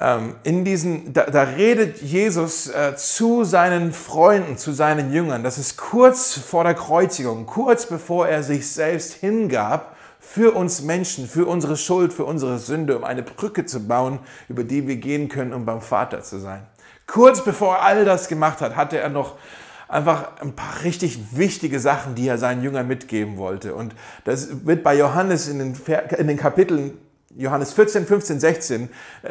Ähm, 0.01 0.37
in 0.43 0.65
diesen, 0.65 1.13
da, 1.13 1.25
da 1.27 1.43
redet 1.43 2.01
Jesus 2.01 2.69
äh, 2.69 2.97
zu 2.97 3.45
seinen 3.45 3.93
Freunden, 3.93 4.57
zu 4.57 4.73
seinen 4.73 5.13
Jüngern. 5.13 5.45
Das 5.45 5.59
ist 5.59 5.77
kurz 5.77 6.33
vor 6.33 6.65
der 6.65 6.75
Kreuzigung, 6.75 7.47
kurz 7.47 7.87
bevor 7.87 8.27
er 8.27 8.43
sich 8.43 8.69
selbst 8.69 9.15
hingab 9.15 9.95
für 10.25 10.55
uns 10.55 10.83
Menschen, 10.83 11.27
für 11.27 11.47
unsere 11.47 11.77
Schuld, 11.77 12.13
für 12.13 12.25
unsere 12.25 12.59
Sünde, 12.59 12.97
um 12.97 13.03
eine 13.03 13.25
Brücke 13.25 13.67
zu 13.67 13.87
bauen, 13.89 14.21
über 14.49 14.63
die 14.63 14.87
wir 14.87 14.97
gehen 14.97 15.29
können, 15.29 15.53
um 15.53 15.67
beim 15.67 15.81
Vater 15.81 16.23
zu 16.23 16.39
sein. 16.39 16.65
Kurz 17.09 17.45
bevor 17.45 17.75
er 17.75 17.83
all 17.83 18.05
das 18.05 18.29
gemacht 18.29 18.61
hat, 18.61 18.77
hatte 18.77 18.99
er 18.99 19.09
noch 19.09 19.35
einfach 19.89 20.41
ein 20.41 20.55
paar 20.55 20.85
richtig 20.85 21.37
wichtige 21.37 21.81
Sachen, 21.81 22.15
die 22.15 22.29
er 22.29 22.39
seinen 22.39 22.63
Jüngern 22.63 22.87
mitgeben 22.87 23.37
wollte. 23.37 23.75
Und 23.75 23.97
das 24.25 24.65
wird 24.65 24.85
bei 24.85 24.97
Johannes 24.97 25.49
in 25.49 25.59
den, 25.59 25.77
in 26.17 26.29
den 26.29 26.37
Kapiteln 26.37 26.97
Johannes 27.37 27.73
14, 27.73 28.07
15, 28.07 28.41
16, 28.41 28.89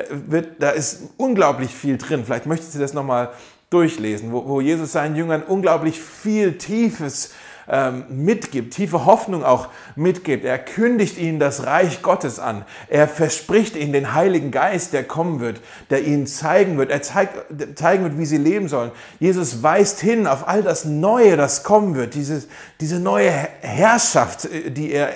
wird, 0.09 0.61
da 0.61 0.71
ist 0.71 1.03
unglaublich 1.17 1.73
viel 1.73 1.97
drin. 1.97 2.25
Vielleicht 2.25 2.47
möchten 2.47 2.69
Sie 2.69 2.79
das 2.79 2.93
nochmal 2.93 3.29
durchlesen, 3.69 4.33
wo, 4.33 4.45
wo 4.45 4.59
Jesus 4.59 4.91
seinen 4.91 5.15
Jüngern 5.15 5.41
unglaublich 5.41 6.01
viel 6.01 6.57
Tiefes 6.57 7.31
ähm, 7.69 8.05
mitgibt, 8.09 8.73
tiefe 8.73 9.05
Hoffnung 9.05 9.43
auch 9.43 9.69
mitgibt. 9.95 10.45
Er 10.45 10.57
kündigt 10.57 11.17
ihnen 11.17 11.39
das 11.39 11.65
Reich 11.65 12.01
Gottes 12.01 12.39
an. 12.39 12.65
Er 12.87 13.07
verspricht 13.07 13.75
ihnen 13.75 13.93
den 13.93 14.13
Heiligen 14.13 14.51
Geist, 14.51 14.93
der 14.93 15.03
kommen 15.03 15.39
wird, 15.39 15.61
der 15.89 16.03
ihnen 16.03 16.27
zeigen 16.27 16.77
wird, 16.77 16.91
er 16.91 17.01
zeigt, 17.01 17.33
zeigen 17.75 18.03
wird, 18.03 18.17
wie 18.17 18.25
sie 18.25 18.37
leben 18.37 18.67
sollen. 18.67 18.91
Jesus 19.19 19.63
weist 19.63 19.99
hin 19.99 20.27
auf 20.27 20.47
all 20.47 20.63
das 20.63 20.85
Neue, 20.85 21.37
das 21.37 21.63
kommen 21.63 21.95
wird, 21.95 22.15
diese, 22.15 22.43
diese 22.79 22.99
neue 22.99 23.31
Herrschaft, 23.61 24.45
äh, 24.45 24.71
die 24.71 24.91
er, 24.91 25.09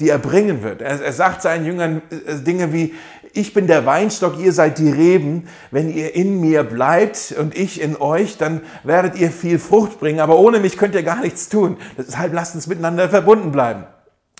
die 0.00 0.08
er 0.08 0.18
bringen 0.18 0.62
wird. 0.62 0.82
Er, 0.82 1.00
er 1.00 1.12
sagt 1.12 1.42
seinen 1.42 1.64
Jüngern 1.64 2.02
äh, 2.10 2.36
Dinge 2.36 2.72
wie, 2.72 2.94
ich 3.32 3.54
bin 3.54 3.66
der 3.66 3.86
Weinstock, 3.86 4.38
ihr 4.38 4.52
seid 4.52 4.78
die 4.78 4.90
Reben. 4.90 5.48
Wenn 5.70 5.94
ihr 5.94 6.14
in 6.14 6.40
mir 6.40 6.64
bleibt 6.64 7.34
und 7.38 7.56
ich 7.56 7.80
in 7.80 7.96
euch, 7.96 8.36
dann 8.36 8.62
werdet 8.82 9.16
ihr 9.16 9.30
viel 9.30 9.58
Frucht 9.58 10.00
bringen. 10.00 10.20
Aber 10.20 10.38
ohne 10.38 10.58
mich 10.58 10.76
könnt 10.76 10.94
ihr 10.94 11.02
gar 11.02 11.20
nichts 11.20 11.48
tun. 11.48 11.76
Deshalb 11.96 12.32
lasst 12.32 12.54
uns 12.54 12.66
miteinander 12.66 13.08
verbunden 13.08 13.52
bleiben. 13.52 13.84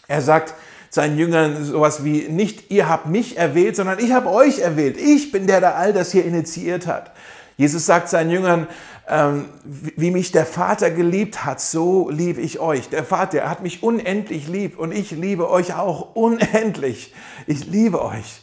Er 0.09 0.23
sagt 0.23 0.54
seinen 0.90 1.16
Jüngern 1.16 1.64
sowas 1.64 2.04
wie, 2.04 2.28
nicht 2.28 2.70
ihr 2.73 2.88
habt 2.88 3.06
mich 3.06 3.37
erwählt, 3.37 3.76
sondern 3.76 4.00
ich 4.00 4.12
habe 4.12 4.28
euch 4.28 4.59
erwählt. 4.59 4.97
Ich 4.97 5.30
bin 5.30 5.47
der, 5.47 5.61
der 5.61 5.76
all 5.76 5.92
das 5.92 6.11
hier 6.11 6.25
initiiert 6.25 6.87
hat. 6.87 7.12
Jesus 7.56 7.87
sagt 7.87 8.09
seinen 8.09 8.30
Jüngern, 8.30 8.66
ähm, 9.06 9.47
wie 9.64 10.11
mich 10.11 10.32
der 10.32 10.47
Vater 10.47 10.90
geliebt 10.90 11.44
hat, 11.44 11.61
so 11.61 12.09
liebe 12.11 12.40
ich 12.40 12.59
euch. 12.59 12.88
Der 12.88 13.04
Vater 13.04 13.49
hat 13.49 13.62
mich 13.62 13.82
unendlich 13.82 14.49
lieb 14.49 14.78
und 14.78 14.92
ich 14.92 15.11
liebe 15.11 15.50
euch 15.50 15.75
auch 15.75 16.14
unendlich. 16.14 17.14
Ich 17.47 17.66
liebe 17.66 18.02
euch. 18.04 18.39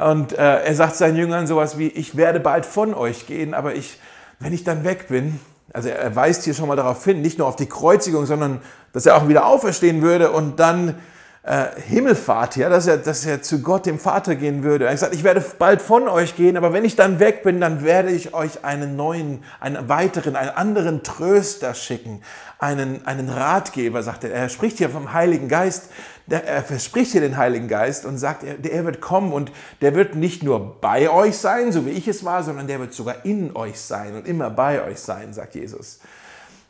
Und 0.00 0.32
äh, 0.32 0.64
er 0.64 0.74
sagt 0.74 0.96
seinen 0.96 1.16
Jüngern 1.16 1.46
sowas 1.46 1.76
wie, 1.76 1.88
ich 1.88 2.16
werde 2.16 2.40
bald 2.40 2.64
von 2.64 2.94
euch 2.94 3.26
gehen, 3.26 3.52
aber 3.52 3.74
ich, 3.74 3.98
wenn 4.38 4.52
ich 4.52 4.64
dann 4.64 4.82
weg 4.82 5.08
bin, 5.08 5.38
also 5.72 5.88
er 5.88 6.16
weist 6.16 6.44
hier 6.44 6.54
schon 6.54 6.68
mal 6.68 6.76
darauf 6.76 7.04
hin, 7.04 7.20
nicht 7.20 7.38
nur 7.38 7.46
auf 7.46 7.56
die 7.56 7.66
Kreuzigung, 7.66 8.26
sondern 8.26 8.60
dass 8.92 9.06
er 9.06 9.16
auch 9.16 9.28
wieder 9.28 9.46
auferstehen 9.46 10.02
würde 10.02 10.32
und 10.32 10.58
dann 10.58 10.96
äh, 11.42 11.68
Himmelfahrt, 11.80 12.56
ja, 12.56 12.68
dass 12.68 12.86
er, 12.86 12.98
dass 12.98 13.24
er 13.24 13.40
zu 13.40 13.62
Gott, 13.62 13.86
dem 13.86 13.98
Vater, 13.98 14.34
gehen 14.36 14.62
würde. 14.62 14.84
Er 14.84 14.90
hat 14.90 14.96
gesagt, 14.96 15.14
ich 15.14 15.24
werde 15.24 15.42
bald 15.58 15.80
von 15.80 16.06
euch 16.06 16.36
gehen, 16.36 16.58
aber 16.58 16.74
wenn 16.74 16.84
ich 16.84 16.96
dann 16.96 17.18
weg 17.18 17.42
bin, 17.42 17.60
dann 17.60 17.82
werde 17.82 18.10
ich 18.10 18.34
euch 18.34 18.62
einen 18.64 18.94
neuen, 18.94 19.42
einen 19.58 19.88
weiteren, 19.88 20.36
einen 20.36 20.50
anderen 20.50 21.02
Tröster 21.02 21.72
schicken, 21.72 22.22
einen, 22.58 23.06
einen 23.06 23.30
Ratgeber, 23.30 24.02
sagt 24.02 24.24
er. 24.24 24.32
Er 24.32 24.50
spricht 24.50 24.78
hier 24.78 24.90
vom 24.90 25.14
Heiligen 25.14 25.48
Geist, 25.48 25.88
er 26.28 26.62
verspricht 26.62 27.12
hier 27.12 27.22
den 27.22 27.38
Heiligen 27.38 27.68
Geist 27.68 28.04
und 28.04 28.18
sagt, 28.18 28.44
er, 28.44 28.54
der 28.54 28.84
wird 28.84 29.00
kommen 29.00 29.32
und 29.32 29.50
der 29.80 29.94
wird 29.94 30.14
nicht 30.14 30.42
nur 30.42 30.78
bei 30.80 31.08
euch 31.08 31.38
sein, 31.38 31.72
so 31.72 31.86
wie 31.86 31.90
ich 31.90 32.06
es 32.06 32.22
war, 32.22 32.42
sondern 32.42 32.66
der 32.66 32.80
wird 32.80 32.92
sogar 32.92 33.24
in 33.24 33.56
euch 33.56 33.80
sein 33.80 34.14
und 34.14 34.28
immer 34.28 34.50
bei 34.50 34.84
euch 34.84 35.00
sein, 35.00 35.32
sagt 35.32 35.54
Jesus. 35.54 36.00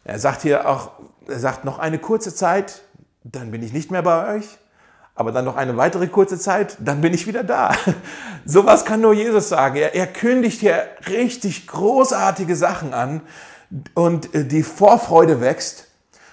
Er 0.05 0.21
sagt 0.21 0.43
hier 0.43 0.69
auch, 0.69 0.93
er 1.27 1.41
sagt 1.41 1.65
noch 1.65 1.79
eine 1.81 1.99
kurze 1.99 2.35
Zeit, 2.35 2.83
dann 3.25 3.51
bin 3.51 3.63
ich 3.63 3.73
nicht 3.73 3.91
mehr 3.91 4.03
bei 4.03 4.37
euch, 4.37 4.60
aber 5.21 5.33
dann 5.33 5.45
noch 5.45 5.57
eine 5.57 5.77
weitere 5.77 6.07
kurze 6.07 6.39
Zeit, 6.39 6.79
dann 6.81 7.03
bin 7.03 7.13
ich 7.13 7.27
wieder 7.27 7.45
da. 7.45 7.75
Sowas 8.47 8.87
kann 8.87 9.03
nur 9.03 9.13
Jesus 9.13 9.51
sagen. 9.51 9.77
Er, 9.77 9.95
er 9.95 10.07
kündigt 10.07 10.61
hier 10.61 10.83
richtig 11.09 11.67
großartige 11.67 12.57
Sachen 12.57 12.95
an 12.95 13.21
und 13.93 14.35
äh, 14.35 14.47
die 14.47 14.63
Vorfreude 14.63 15.43
wächst. 15.43 15.89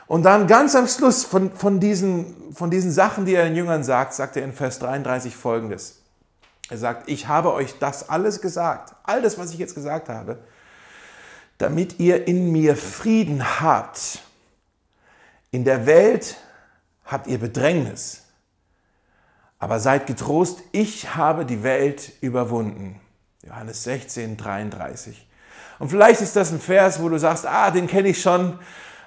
Und 0.08 0.24
dann 0.24 0.48
ganz 0.48 0.74
am 0.74 0.88
Schluss 0.88 1.26
von, 1.26 1.52
von, 1.52 1.82
diesen, 1.82 2.54
von 2.54 2.72
diesen 2.72 2.90
Sachen, 2.90 3.26
die 3.26 3.36
er 3.36 3.44
den 3.44 3.58
Jüngern 3.58 3.84
sagt, 3.84 4.14
sagt 4.14 4.38
er 4.38 4.46
in 4.46 4.54
Vers 4.54 4.80
33 4.80 5.36
folgendes. 5.36 6.00
Er 6.70 6.78
sagt, 6.78 7.10
ich 7.10 7.28
habe 7.28 7.54
euch 7.54 7.78
das 7.80 8.08
alles 8.08 8.40
gesagt, 8.40 8.96
all 9.04 9.22
das, 9.22 9.38
was 9.38 9.52
ich 9.52 9.58
jetzt 9.58 9.76
gesagt 9.76 10.08
habe, 10.08 10.38
damit 11.58 12.00
ihr 12.00 12.26
in 12.26 12.54
mir 12.54 12.78
Frieden 12.78 13.60
habt. 13.60 14.20
In 15.52 15.66
der 15.66 15.86
Welt 15.86 16.38
habt 17.04 17.28
ihr 17.28 17.38
Bedrängnis. 17.38 18.27
Aber 19.60 19.80
seid 19.80 20.08
getrost, 20.08 20.62
ich 20.72 21.16
habe 21.16 21.46
die 21.46 21.64
Welt 21.64 22.12
überwunden. 22.22 23.00
Johannes 23.44 23.84
16, 23.84 24.38
33. 24.38 25.28
Und 25.80 25.90
vielleicht 25.90 26.22
ist 26.22 26.36
das 26.36 26.52
ein 26.52 26.60
Vers, 26.60 27.02
wo 27.02 27.10
du 27.10 27.18
sagst, 27.18 27.46
ah, 27.46 27.72
den 27.72 27.88
kenne 27.88 28.10
ich 28.10 28.22
schon, 28.22 28.60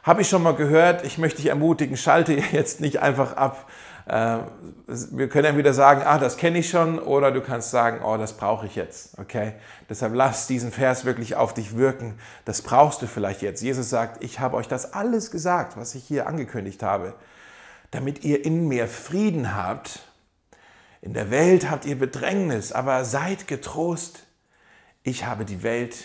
habe 0.03 0.23
ich 0.23 0.29
schon 0.29 0.43
mal 0.43 0.55
gehört. 0.55 1.05
Ich 1.05 1.19
möchte 1.19 1.39
dich 1.39 1.51
ermutigen, 1.51 1.97
schalte 1.97 2.33
jetzt 2.53 2.81
nicht 2.81 3.01
einfach 3.01 3.37
ab. 3.37 3.69
Äh, 4.07 4.39
wir 4.87 5.29
können 5.29 5.47
entweder 5.47 5.73
sagen, 5.73 6.03
ah, 6.05 6.19
das 6.19 6.37
kenne 6.37 6.59
ich 6.59 6.71
schon, 6.71 6.99
oder 6.99 7.31
du 7.31 7.41
kannst 7.41 7.71
sagen, 7.71 8.01
oh, 8.05 8.17
das 8.17 8.33
brauche 8.33 8.67
ich 8.67 8.75
jetzt. 8.75 9.19
Okay? 9.19 9.53
Deshalb 9.89 10.15
lass 10.15 10.47
diesen 10.47 10.73
Vers 10.73 11.05
wirklich 11.05 11.37
auf 11.37 11.55
dich 11.55 11.77
wirken. 11.77 12.19
Das 12.45 12.63
brauchst 12.63 13.03
du 13.03 13.07
vielleicht 13.07 13.43
jetzt. 13.43 13.63
Jesus 13.63 13.91
sagt, 13.91 14.25
ich 14.25 14.41
habe 14.41 14.57
euch 14.57 14.69
das 14.69 14.95
alles 14.95 15.31
gesagt, 15.31 15.77
was 15.77 15.95
ich 15.95 16.05
hier 16.05 16.27
angekündigt 16.27 16.83
habe 16.83 17.15
damit 17.91 18.25
ihr 18.25 18.45
in 18.45 18.69
mir 18.69 18.87
Frieden 18.89 19.55
habt. 19.55 20.01
In 21.03 21.15
der 21.15 21.31
Welt 21.31 21.71
habt 21.71 21.87
ihr 21.87 21.99
Bedrängnis, 21.99 22.73
aber 22.73 23.05
seid 23.05 23.47
getrost, 23.47 24.27
ich 25.03 25.25
habe 25.25 25.45
die 25.45 25.63
Welt 25.63 26.05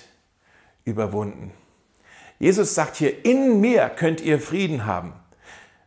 überwunden. 0.86 1.52
Jesus 2.40 2.76
sagt 2.76 2.96
hier, 2.98 3.26
in 3.26 3.60
mir 3.60 3.90
könnt 3.90 4.22
ihr 4.22 4.40
Frieden 4.40 4.86
haben. 4.86 5.14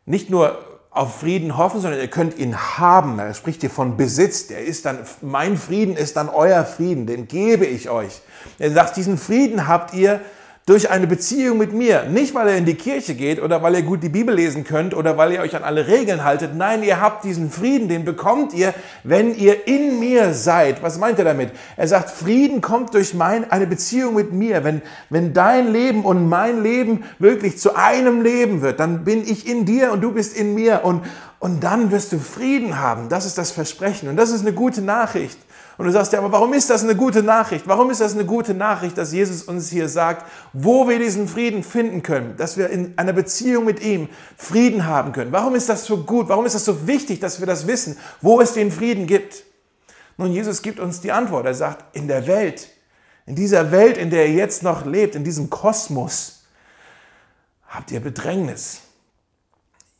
Nicht 0.04 0.30
nur 0.30 0.64
auf 0.90 1.20
Frieden 1.20 1.56
hoffen, 1.56 1.80
sondern 1.80 2.00
ihr 2.00 2.08
könnt 2.08 2.38
ihn 2.38 2.56
haben. 2.56 3.18
Er 3.18 3.34
spricht 3.34 3.60
hier 3.60 3.70
von 3.70 3.96
Besitz. 3.96 4.48
Der 4.48 4.64
ist 4.64 4.84
dann, 4.84 5.00
mein 5.20 5.56
Frieden 5.56 5.96
ist 5.96 6.16
dann 6.16 6.28
euer 6.28 6.64
Frieden, 6.64 7.06
den 7.06 7.28
gebe 7.28 7.66
ich 7.66 7.88
euch. 7.90 8.20
Er 8.58 8.70
sagt, 8.72 8.96
diesen 8.96 9.18
Frieden 9.18 9.68
habt 9.68 9.94
ihr, 9.94 10.20
durch 10.68 10.90
eine 10.90 11.06
Beziehung 11.06 11.56
mit 11.56 11.72
mir. 11.72 12.04
Nicht, 12.04 12.34
weil 12.34 12.48
ihr 12.48 12.56
in 12.56 12.66
die 12.66 12.74
Kirche 12.74 13.14
geht 13.14 13.40
oder 13.40 13.62
weil 13.62 13.74
ihr 13.74 13.82
gut 13.82 14.02
die 14.02 14.10
Bibel 14.10 14.34
lesen 14.34 14.64
könnt 14.64 14.92
oder 14.92 15.16
weil 15.16 15.32
ihr 15.32 15.40
euch 15.40 15.56
an 15.56 15.64
alle 15.64 15.86
Regeln 15.88 16.24
haltet. 16.24 16.54
Nein, 16.54 16.82
ihr 16.82 17.00
habt 17.00 17.24
diesen 17.24 17.50
Frieden, 17.50 17.88
den 17.88 18.04
bekommt 18.04 18.52
ihr, 18.52 18.74
wenn 19.02 19.34
ihr 19.34 19.66
in 19.66 19.98
mir 19.98 20.34
seid. 20.34 20.82
Was 20.82 20.98
meint 20.98 21.18
er 21.18 21.24
damit? 21.24 21.52
Er 21.78 21.88
sagt, 21.88 22.10
Frieden 22.10 22.60
kommt 22.60 22.92
durch 22.92 23.14
mein, 23.14 23.50
eine 23.50 23.66
Beziehung 23.66 24.14
mit 24.14 24.34
mir. 24.34 24.62
Wenn, 24.62 24.82
wenn 25.08 25.32
dein 25.32 25.72
Leben 25.72 26.04
und 26.04 26.28
mein 26.28 26.62
Leben 26.62 27.02
wirklich 27.18 27.56
zu 27.56 27.74
einem 27.74 28.20
Leben 28.20 28.60
wird, 28.60 28.78
dann 28.78 29.04
bin 29.04 29.22
ich 29.22 29.48
in 29.48 29.64
dir 29.64 29.90
und 29.90 30.02
du 30.02 30.12
bist 30.12 30.36
in 30.36 30.54
mir 30.54 30.84
und, 30.84 31.02
und 31.38 31.64
dann 31.64 31.90
wirst 31.90 32.12
du 32.12 32.18
Frieden 32.18 32.78
haben. 32.78 33.08
Das 33.08 33.24
ist 33.24 33.38
das 33.38 33.52
Versprechen 33.52 34.10
und 34.10 34.16
das 34.16 34.30
ist 34.30 34.42
eine 34.42 34.52
gute 34.52 34.82
Nachricht. 34.82 35.38
Und 35.78 35.86
du 35.86 35.92
sagst 35.92 36.12
ja, 36.12 36.18
aber 36.18 36.32
warum 36.32 36.52
ist 36.54 36.68
das 36.70 36.82
eine 36.82 36.96
gute 36.96 37.22
Nachricht? 37.22 37.68
Warum 37.68 37.90
ist 37.90 38.00
das 38.00 38.14
eine 38.14 38.24
gute 38.24 38.52
Nachricht, 38.52 38.98
dass 38.98 39.12
Jesus 39.12 39.44
uns 39.44 39.70
hier 39.70 39.88
sagt, 39.88 40.26
wo 40.52 40.88
wir 40.88 40.98
diesen 40.98 41.28
Frieden 41.28 41.62
finden 41.62 42.02
können, 42.02 42.36
dass 42.36 42.56
wir 42.56 42.68
in 42.68 42.94
einer 42.98 43.12
Beziehung 43.12 43.64
mit 43.64 43.80
ihm 43.80 44.08
Frieden 44.36 44.86
haben 44.86 45.12
können? 45.12 45.30
Warum 45.30 45.54
ist 45.54 45.68
das 45.68 45.84
so 45.84 45.98
gut? 45.98 46.28
Warum 46.28 46.46
ist 46.46 46.56
das 46.56 46.64
so 46.64 46.88
wichtig, 46.88 47.20
dass 47.20 47.38
wir 47.38 47.46
das 47.46 47.68
wissen, 47.68 47.96
wo 48.20 48.40
es 48.40 48.54
den 48.54 48.72
Frieden 48.72 49.06
gibt? 49.06 49.44
Nun, 50.16 50.32
Jesus 50.32 50.62
gibt 50.62 50.80
uns 50.80 51.00
die 51.00 51.12
Antwort. 51.12 51.46
Er 51.46 51.54
sagt, 51.54 51.96
in 51.96 52.08
der 52.08 52.26
Welt, 52.26 52.68
in 53.24 53.36
dieser 53.36 53.70
Welt, 53.70 53.96
in 53.96 54.10
der 54.10 54.26
ihr 54.26 54.34
jetzt 54.34 54.64
noch 54.64 54.84
lebt, 54.84 55.14
in 55.14 55.22
diesem 55.22 55.48
Kosmos, 55.48 56.42
habt 57.68 57.92
ihr 57.92 58.00
Bedrängnis. 58.00 58.80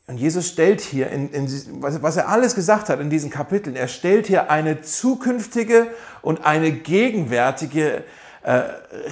Und 0.09 0.17
Jesus 0.17 0.47
stellt 0.47 0.81
hier, 0.81 1.11
in, 1.11 1.29
in, 1.29 1.47
was 1.81 2.17
er 2.17 2.29
alles 2.29 2.55
gesagt 2.55 2.89
hat 2.89 2.99
in 2.99 3.11
diesen 3.11 3.29
Kapiteln, 3.29 3.75
er 3.75 3.87
stellt 3.87 4.25
hier 4.25 4.49
eine 4.49 4.81
zukünftige 4.81 5.85
und 6.23 6.45
eine 6.45 6.71
gegenwärtige 6.71 8.03
äh, 8.41 8.61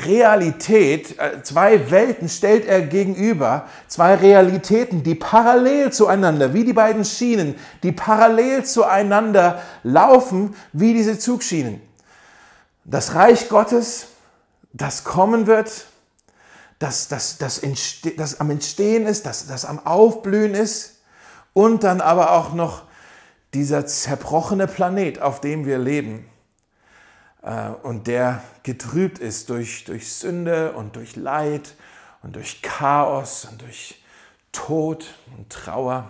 Realität, 0.07 1.19
äh, 1.19 1.43
zwei 1.43 1.91
Welten 1.91 2.29
stellt 2.29 2.65
er 2.65 2.81
gegenüber, 2.81 3.67
zwei 3.87 4.15
Realitäten, 4.15 5.03
die 5.03 5.13
parallel 5.13 5.91
zueinander, 5.91 6.55
wie 6.55 6.65
die 6.65 6.73
beiden 6.73 7.05
Schienen, 7.05 7.53
die 7.83 7.91
parallel 7.91 8.65
zueinander 8.65 9.61
laufen, 9.83 10.55
wie 10.73 10.95
diese 10.95 11.19
Zugschienen. 11.19 11.79
Das 12.85 13.13
Reich 13.13 13.49
Gottes, 13.49 14.07
das 14.73 15.03
kommen 15.03 15.45
wird, 15.45 15.85
das, 16.79 17.07
das, 17.07 17.37
das, 17.37 17.61
das 18.17 18.39
am 18.39 18.49
Entstehen 18.51 19.05
ist, 19.05 19.25
das, 19.25 19.47
das 19.47 19.65
am 19.65 19.85
Aufblühen 19.85 20.53
ist 20.53 21.01
und 21.53 21.83
dann 21.83 22.01
aber 22.01 22.31
auch 22.31 22.53
noch 22.53 22.83
dieser 23.53 23.85
zerbrochene 23.87 24.67
Planet, 24.67 25.21
auf 25.21 25.41
dem 25.41 25.65
wir 25.65 25.79
leben 25.79 26.29
äh, 27.41 27.69
und 27.83 28.07
der 28.07 28.43
getrübt 28.63 29.19
ist 29.19 29.49
durch, 29.49 29.85
durch 29.85 30.11
Sünde 30.11 30.73
und 30.73 30.95
durch 30.95 31.15
Leid 31.15 31.75
und 32.21 32.35
durch 32.35 32.61
Chaos 32.61 33.47
und 33.49 33.61
durch 33.61 34.03
Tod 34.51 35.05
und 35.37 35.49
Trauer. 35.49 36.09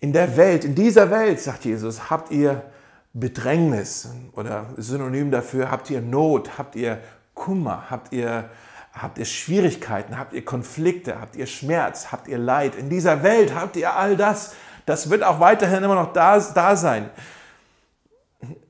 In 0.00 0.12
der 0.12 0.36
Welt, 0.36 0.64
in 0.64 0.74
dieser 0.74 1.10
Welt, 1.10 1.40
sagt 1.40 1.64
Jesus, 1.64 2.10
habt 2.10 2.30
ihr 2.30 2.62
Bedrängnis 3.12 4.08
oder 4.32 4.66
Synonym 4.76 5.30
dafür, 5.30 5.70
habt 5.70 5.88
ihr 5.90 6.00
Not, 6.00 6.58
habt 6.58 6.76
ihr 6.76 7.00
Kummer? 7.34 7.90
Habt 7.90 8.12
ihr, 8.12 8.50
habt 8.94 9.18
ihr 9.18 9.24
Schwierigkeiten? 9.24 10.18
Habt 10.18 10.32
ihr 10.32 10.44
Konflikte? 10.44 11.20
Habt 11.20 11.36
ihr 11.36 11.46
Schmerz? 11.46 12.12
Habt 12.12 12.28
ihr 12.28 12.38
Leid? 12.38 12.76
In 12.76 12.88
dieser 12.88 13.22
Welt 13.22 13.54
habt 13.54 13.76
ihr 13.76 13.94
all 13.94 14.16
das. 14.16 14.54
Das 14.86 15.10
wird 15.10 15.22
auch 15.22 15.40
weiterhin 15.40 15.82
immer 15.82 15.94
noch 15.94 16.12
da, 16.12 16.38
da 16.38 16.76
sein. 16.76 17.10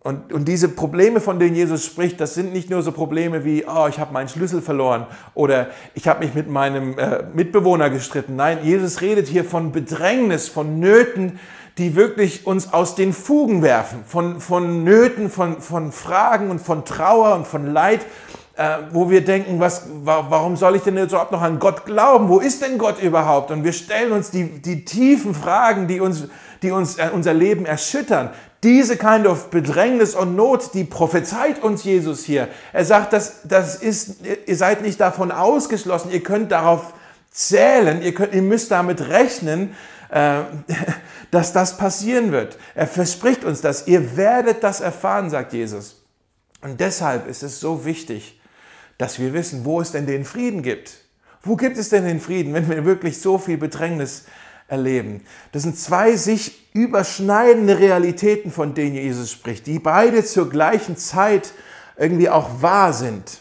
Und, 0.01 0.33
und 0.33 0.47
diese 0.47 0.69
Probleme, 0.69 1.21
von 1.21 1.39
denen 1.39 1.57
Jesus 1.57 1.85
spricht, 1.85 2.21
das 2.21 2.35
sind 2.35 2.53
nicht 2.53 2.71
nur 2.71 2.83
so 2.83 2.93
Probleme 2.93 3.45
wie, 3.45 3.65
oh, 3.67 3.87
ich 3.89 3.99
habe 3.99 4.13
meinen 4.13 4.29
Schlüssel 4.29 4.63
verloren 4.63 5.07
oder 5.35 5.69
ich 5.95 6.07
habe 6.07 6.25
mich 6.25 6.35
mit 6.35 6.49
meinem 6.49 6.99
äh, 6.99 7.25
Mitbewohner 7.33 7.91
gestritten. 7.91 8.37
Nein, 8.37 8.59
Jesus 8.63 9.01
redet 9.01 9.27
hier 9.27 9.45
von 9.45 9.73
Bedrängnis, 9.73 10.49
von 10.49 10.79
Nöten, 10.79 11.41
die 11.79 11.97
wirklich 11.97 12.47
uns 12.47 12.73
aus 12.73 12.95
den 12.95 13.13
Fugen 13.13 13.63
werfen, 13.63 14.05
von, 14.07 14.41
von 14.41 14.85
Nöten, 14.85 15.31
von, 15.31 15.61
von 15.61 15.91
Fragen 15.91 16.51
und 16.51 16.61
von 16.61 16.85
Trauer 16.85 17.35
und 17.35 17.47
von 17.47 17.73
Leid, 17.73 18.01
äh, 18.57 18.79
wo 18.93 19.11
wir 19.11 19.25
denken, 19.25 19.59
was, 19.59 19.83
warum 20.05 20.57
soll 20.57 20.77
ich 20.77 20.83
denn 20.83 20.97
jetzt 20.97 21.11
überhaupt 21.11 21.33
noch 21.33 21.43
an 21.43 21.59
Gott 21.59 21.85
glauben? 21.85 22.29
Wo 22.29 22.39
ist 22.39 22.63
denn 22.63 22.79
Gott 22.79 23.03
überhaupt? 23.03 23.51
Und 23.51 23.65
wir 23.65 23.73
stellen 23.73 24.13
uns 24.13 24.31
die, 24.31 24.45
die 24.45 24.85
tiefen 24.85 25.35
Fragen, 25.35 25.89
die 25.89 26.01
uns, 26.01 26.29
die 26.63 26.71
uns 26.71 26.99
äh, 26.99 27.11
unser 27.13 27.35
Leben 27.35 27.67
erschüttern. 27.67 28.31
Diese 28.63 28.97
kind 28.97 29.27
of 29.27 29.51
Bedrängnis 29.51 30.15
und 30.15 30.37
Not, 30.37 30.73
die 30.73 30.85
prophezeit 30.85 31.63
uns 31.63 31.85
Jesus 31.85 32.25
hier. 32.25 32.49
Er 32.73 32.85
sagt, 32.85 33.13
das, 33.13 33.41
das 33.45 33.75
ist, 33.75 34.19
ihr 34.47 34.57
seid 34.57 34.83
nicht 34.83 35.01
davon 35.01 35.33
ausgeschlossen, 35.33 36.11
ihr 36.13 36.23
könnt 36.23 36.53
darauf 36.53 36.95
zählen, 37.31 38.03
ihr, 38.03 38.15
könnt, 38.15 38.33
ihr 38.33 38.43
müsst 38.43 38.71
damit 38.71 39.09
rechnen, 39.09 39.75
äh, 40.11 40.43
dass 41.33 41.53
das 41.53 41.77
passieren 41.77 42.31
wird. 42.31 42.57
Er 42.77 42.87
verspricht 42.87 43.45
uns 43.45 43.61
das, 43.61 43.89
ihr 43.89 44.17
werdet 44.17 44.63
das 44.63 44.81
erfahren, 44.81 45.29
sagt 45.29 45.53
Jesus. 45.53 46.01
Und 46.63 46.79
deshalb 46.81 47.27
ist 47.27 47.43
es 47.43 47.59
so 47.59 47.85
wichtig, 47.85 48.41
dass 48.99 49.19
wir 49.19 49.33
wissen, 49.33 49.65
wo 49.65 49.81
es 49.81 49.93
denn 49.93 50.07
den 50.07 50.25
Frieden 50.25 50.63
gibt. 50.63 50.99
Wo 51.43 51.57
gibt 51.57 51.77
es 51.77 51.89
denn 51.89 52.05
den 52.05 52.21
Frieden, 52.21 52.55
wenn 52.55 52.69
wir 52.69 52.85
wirklich 52.85 53.21
so 53.21 53.39
viel 53.39 53.59
Bedrängnis 53.59 54.25
erleben. 54.69 55.23
Das 55.53 55.63
sind 55.63 55.79
zwei 55.79 56.17
sich 56.17 56.69
überschneidende 56.73 57.79
Realitäten, 57.79 58.51
von 58.51 58.75
denen 58.75 58.95
Jesus 58.95 59.31
spricht, 59.31 59.67
die 59.67 59.79
beide 59.79 60.25
zur 60.25 60.49
gleichen 60.49 60.97
Zeit 60.97 61.53
irgendwie 61.97 62.29
auch 62.29 62.63
wahr 62.63 62.93
sind. 62.93 63.41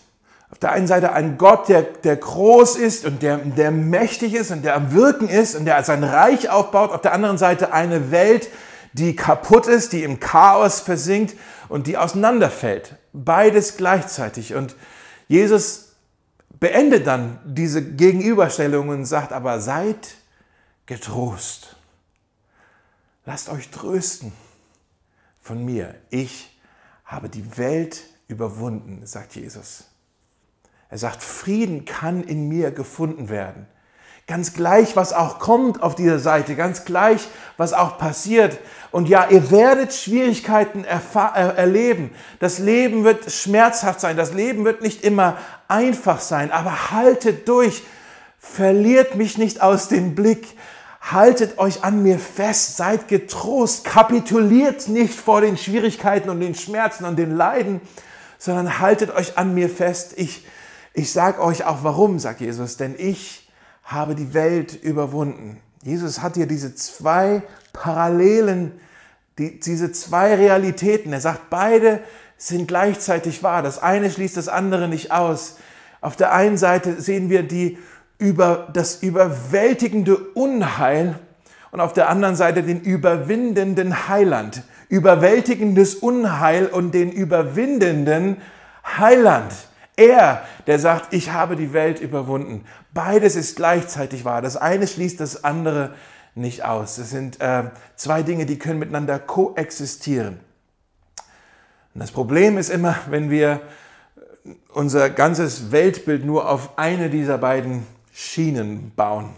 Auf 0.52 0.60
der 0.60 0.72
einen 0.72 0.86
Seite 0.86 1.14
ein 1.14 1.38
Gott, 1.40 1.70
der, 1.70 1.82
der 1.82 2.18
groß 2.18 2.76
ist 2.76 3.06
und 3.06 3.24
der, 3.24 3.38
der 3.38 3.72
mächtig 3.72 4.36
ist 4.36 4.52
und 4.52 4.64
der 4.64 4.76
am 4.76 4.94
Wirken 4.94 5.28
ist 5.28 5.56
und 5.56 5.66
der 5.66 5.84
sein 5.84 6.04
Reich 6.04 6.50
aufbaut. 6.50 6.92
Auf 6.92 7.02
der 7.02 7.14
anderen 7.14 7.40
Seite 7.40 7.74
eine 7.74 8.12
Welt, 8.12 8.50
die 8.92 9.16
kaputt 9.16 9.66
ist, 9.66 9.94
die 9.94 10.04
im 10.04 10.20
Chaos 10.20 10.82
versinkt 10.82 11.36
und 11.70 11.88
die 11.88 11.98
auseinanderfällt. 11.98 12.96
Beides 13.14 13.78
gleichzeitig. 13.78 14.54
Und 14.54 14.76
Jesus 15.28 15.94
beendet 16.60 17.08
dann 17.08 17.40
diese 17.46 17.84
Gegenüberstellung 17.84 18.90
und 18.90 19.06
sagt 19.06 19.32
aber, 19.32 19.60
seid 19.60 20.16
getrost. 20.86 21.76
Lasst 23.26 23.50
euch 23.50 23.70
trösten 23.70 24.34
von 25.42 25.64
mir. 25.64 25.96
Ich 26.10 26.58
habe 27.06 27.30
die 27.30 27.58
Welt 27.58 28.04
überwunden, 28.28 29.06
sagt 29.06 29.36
Jesus. 29.36 29.86
Er 30.90 30.98
sagt, 30.98 31.24
Frieden 31.24 31.86
kann 31.86 32.24
in 32.24 32.48
mir 32.48 32.72
gefunden 32.72 33.30
werden. 33.30 33.68
Ganz 34.26 34.54
gleich, 34.54 34.96
was 34.96 35.12
auch 35.12 35.40
kommt 35.40 35.84
auf 35.84 35.96
dieser 35.96 36.18
Seite, 36.18 36.56
ganz 36.56 36.86
gleich, 36.86 37.28
was 37.58 37.74
auch 37.74 37.98
passiert. 37.98 38.58
Und 38.92 39.10
ja, 39.10 39.28
ihr 39.30 39.52
werdet 39.52 39.94
Schwierigkeiten 39.94 40.86
erleben. 40.86 42.12
Das 42.40 42.60
Leben 42.60 43.04
wird 43.04 43.30
schmerzhaft 43.32 44.00
sein. 44.00 44.16
Das 44.16 44.34
Leben 44.34 44.64
wird 44.64 44.82
nicht 44.82 45.04
immer 45.04 45.38
einfach 45.68 46.22
sein. 46.22 46.52
Aber 46.52 46.92
haltet 46.92 47.48
durch. 47.50 47.84
Verliert 48.40 49.16
mich 49.16 49.38
nicht 49.38 49.62
aus 49.62 49.88
dem 49.88 50.16
Blick. 50.16 50.56
Haltet 51.02 51.58
euch 51.58 51.84
an 51.84 52.02
mir 52.02 52.18
fest, 52.18 52.78
seid 52.78 53.10
getrost, 53.10 53.84
kapituliert 53.84 54.88
nicht 54.88 55.14
vor 55.14 55.42
den 55.42 55.58
Schwierigkeiten 55.58 56.30
und 56.30 56.40
den 56.40 56.56
Schmerzen 56.56 57.04
und 57.04 57.18
den 57.18 57.36
Leiden, 57.36 57.82
sondern 58.38 58.80
haltet 58.80 59.14
euch 59.14 59.38
an 59.38 59.54
mir 59.54 59.70
fest. 59.70 60.14
Ich, 60.16 60.46
ich 60.94 61.12
sage 61.12 61.42
euch 61.42 61.66
auch 61.66 61.80
warum, 61.84 62.20
sagt 62.20 62.40
Jesus, 62.40 62.78
denn 62.78 62.96
ich 62.98 63.43
habe 63.84 64.16
die 64.16 64.34
Welt 64.34 64.82
überwunden. 64.82 65.60
Jesus 65.84 66.22
hat 66.22 66.36
hier 66.36 66.48
diese 66.48 66.76
zwei 66.76 67.44
Parallelen, 67.74 68.72
die, 69.38 69.60
diese 69.60 69.92
zwei 69.92 70.36
Realitäten. 70.36 71.12
Er 71.12 71.22
sagt, 71.22 71.50
beide 71.50 72.00
sind 72.38 72.68
gleichzeitig 72.68 73.44
wahr. 73.44 73.62
Das 73.62 73.82
eine 73.82 74.10
schließt 74.10 74.38
das 74.38 74.48
andere 74.48 74.88
nicht 74.88 75.12
aus. 75.12 75.58
Auf 76.02 76.16
der 76.16 76.34
einen 76.34 76.58
Seite 76.58 77.02
sehen 77.02 77.30
wir 77.30 77.44
die 77.44 77.78
über 78.18 78.70
das 78.74 79.02
überwältigende 79.02 80.18
Unheil 80.18 81.20
und 81.72 81.82
auf 81.82 81.94
der 81.94 82.10
anderen 82.10 82.36
Seite 82.36 82.64
den 82.64 82.82
überwindenden 82.82 84.08
Heiland. 84.08 84.64
Überwältigendes 84.90 85.96
Unheil 85.96 86.68
und 86.68 86.94
den 86.94 87.12
überwindenden 87.12 88.38
Heiland. 88.86 89.54
Er, 89.96 90.44
der 90.66 90.80
sagt, 90.80 91.14
ich 91.14 91.32
habe 91.32 91.56
die 91.56 91.74
Welt 91.74 92.00
überwunden. 92.00 92.66
Beides 92.94 93.36
ist 93.36 93.56
gleichzeitig 93.56 94.26
wahr. 94.26 94.42
Das 94.42 94.58
eine 94.58 94.88
schließt 94.88 95.20
das 95.20 95.44
andere 95.44 95.94
nicht 96.36 96.66
aus. 96.66 96.96
Das 96.96 97.12
sind 97.12 97.40
äh, 97.42 97.66
zwei 97.96 98.24
Dinge, 98.24 98.46
die 98.46 98.58
können 98.58 98.80
miteinander 98.80 99.20
koexistieren. 99.20 100.40
Und 101.94 102.02
das 102.02 102.12
Problem 102.12 102.58
ist 102.58 102.70
immer, 102.70 102.96
wenn 103.10 103.30
wir 103.30 103.62
unser 104.74 105.10
ganzes 105.10 105.72
Weltbild 105.72 106.26
nur 106.26 106.50
auf 106.50 106.78
eine 106.78 107.10
dieser 107.10 107.38
beiden 107.38 107.86
Schienen 108.12 108.92
bauen. 108.96 109.30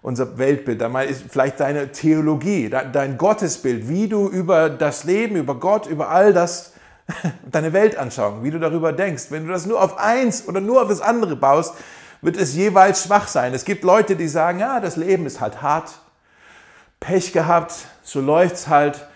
Unser 0.00 0.38
Weltbild, 0.38 0.80
da 0.80 1.00
ist 1.02 1.24
vielleicht 1.28 1.60
deine 1.60 1.92
Theologie, 1.92 2.68
dein 2.68 3.18
Gottesbild, 3.18 3.88
wie 3.88 4.08
du 4.08 4.28
über 4.28 4.68
das 4.70 5.04
Leben, 5.04 5.36
über 5.36 5.56
Gott, 5.56 5.86
über 5.86 6.08
all 6.10 6.32
das, 6.32 6.71
deine 7.50 7.72
Weltanschauung, 7.72 8.42
wie 8.44 8.50
du 8.50 8.58
darüber 8.58 8.92
denkst. 8.92 9.24
Wenn 9.30 9.46
du 9.46 9.52
das 9.52 9.66
nur 9.66 9.82
auf 9.82 9.98
eins 9.98 10.46
oder 10.48 10.60
nur 10.60 10.82
auf 10.82 10.88
das 10.88 11.00
andere 11.00 11.36
baust, 11.36 11.74
wird 12.20 12.36
es 12.36 12.54
jeweils 12.54 13.04
schwach 13.04 13.28
sein. 13.28 13.52
Es 13.52 13.64
gibt 13.64 13.84
Leute, 13.84 14.16
die 14.16 14.28
sagen, 14.28 14.60
ja, 14.60 14.80
das 14.80 14.96
Leben 14.96 15.26
ist 15.26 15.40
halt 15.40 15.60
hart, 15.60 15.92
Pech 17.00 17.32
gehabt, 17.32 17.74
so 18.02 18.20
läuft's 18.20 18.68
halt. 18.68 19.06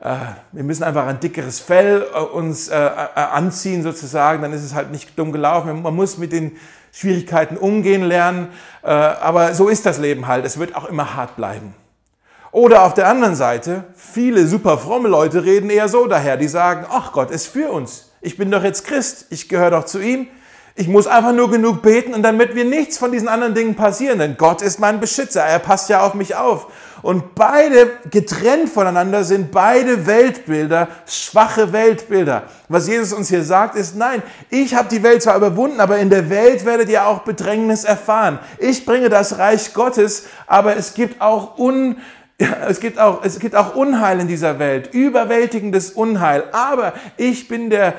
Äh, 0.00 0.16
wir 0.52 0.64
müssen 0.64 0.82
einfach 0.82 1.06
ein 1.06 1.20
dickeres 1.20 1.60
Fell 1.60 2.04
äh, 2.12 2.18
uns 2.18 2.68
äh, 2.68 2.74
anziehen 2.74 3.82
sozusagen, 3.82 4.42
dann 4.42 4.52
ist 4.52 4.64
es 4.64 4.74
halt 4.74 4.90
nicht 4.90 5.16
dumm 5.18 5.32
gelaufen. 5.32 5.80
Man 5.80 5.94
muss 5.94 6.18
mit 6.18 6.32
den 6.32 6.56
Schwierigkeiten 6.92 7.56
umgehen 7.56 8.02
lernen. 8.02 8.48
Aber 8.80 9.52
so 9.52 9.68
ist 9.68 9.84
das 9.84 9.98
Leben 9.98 10.28
halt. 10.28 10.46
Es 10.46 10.58
wird 10.58 10.74
auch 10.74 10.86
immer 10.86 11.14
hart 11.14 11.36
bleiben. 11.36 11.74
Oder 12.56 12.84
auf 12.84 12.94
der 12.94 13.06
anderen 13.06 13.34
Seite, 13.34 13.84
viele 13.94 14.46
super 14.46 14.78
fromme 14.78 15.10
Leute 15.10 15.44
reden 15.44 15.68
eher 15.68 15.90
so 15.90 16.06
daher. 16.06 16.38
Die 16.38 16.48
sagen, 16.48 16.86
ach 16.90 17.12
Gott 17.12 17.30
ist 17.30 17.48
für 17.48 17.70
uns. 17.70 18.12
Ich 18.22 18.38
bin 18.38 18.50
doch 18.50 18.64
jetzt 18.64 18.86
Christ. 18.86 19.26
Ich 19.28 19.50
gehöre 19.50 19.72
doch 19.72 19.84
zu 19.84 20.00
ihm. 20.00 20.26
Ich 20.74 20.88
muss 20.88 21.06
einfach 21.06 21.32
nur 21.32 21.50
genug 21.50 21.82
beten 21.82 22.14
und 22.14 22.22
wird 22.38 22.54
mir 22.54 22.64
nichts 22.64 22.96
von 22.96 23.12
diesen 23.12 23.28
anderen 23.28 23.54
Dingen 23.54 23.74
passieren, 23.74 24.18
denn 24.18 24.36
Gott 24.36 24.60
ist 24.60 24.78
mein 24.78 25.00
Beschützer. 25.00 25.42
Er 25.42 25.58
passt 25.58 25.88
ja 25.88 26.00
auf 26.00 26.12
mich 26.12 26.34
auf. 26.34 26.68
Und 27.00 27.34
beide 27.34 27.90
getrennt 28.10 28.68
voneinander 28.68 29.22
sind 29.24 29.52
beide 29.52 30.06
Weltbilder, 30.06 30.88
schwache 31.06 31.72
Weltbilder. 31.72 32.44
Was 32.68 32.88
Jesus 32.88 33.12
uns 33.12 33.28
hier 33.28 33.42
sagt, 33.42 33.76
ist, 33.76 33.96
nein, 33.96 34.22
ich 34.50 34.74
habe 34.74 34.88
die 34.88 35.02
Welt 35.02 35.22
zwar 35.22 35.36
überwunden, 35.36 35.80
aber 35.80 35.98
in 35.98 36.10
der 36.10 36.28
Welt 36.30 36.64
werdet 36.66 36.88
ihr 36.88 37.06
auch 37.06 37.20
Bedrängnis 37.20 37.84
erfahren. 37.84 38.38
Ich 38.58 38.84
bringe 38.84 39.08
das 39.08 39.38
Reich 39.38 39.72
Gottes, 39.72 40.24
aber 40.46 40.76
es 40.76 40.94
gibt 40.94 41.22
auch 41.22 41.58
un, 41.58 41.96
es 42.38 42.80
gibt, 42.80 42.98
auch, 42.98 43.24
es 43.24 43.38
gibt 43.38 43.54
auch 43.54 43.74
Unheil 43.74 44.20
in 44.20 44.28
dieser 44.28 44.58
Welt, 44.58 44.92
überwältigendes 44.92 45.90
Unheil. 45.90 46.44
Aber 46.52 46.92
ich 47.16 47.48
bin 47.48 47.70
der, 47.70 47.94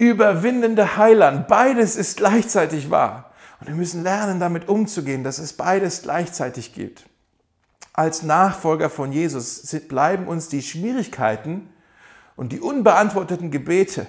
überwindende 0.00 0.96
Heiland. 0.96 1.46
Beides 1.46 1.94
ist 1.94 2.16
gleichzeitig 2.16 2.90
wahr. 2.90 3.32
Und 3.60 3.68
wir 3.68 3.74
müssen 3.74 4.02
lernen, 4.02 4.40
damit 4.40 4.66
umzugehen, 4.66 5.22
dass 5.22 5.38
es 5.38 5.52
beides 5.52 6.00
gleichzeitig 6.00 6.72
gibt. 6.72 7.04
Als 7.92 8.22
Nachfolger 8.22 8.88
von 8.88 9.12
Jesus 9.12 9.60
bleiben 9.88 10.26
uns 10.26 10.48
die 10.48 10.62
Schwierigkeiten 10.62 11.68
und 12.34 12.52
die 12.52 12.60
unbeantworteten 12.60 13.50
Gebete 13.50 14.06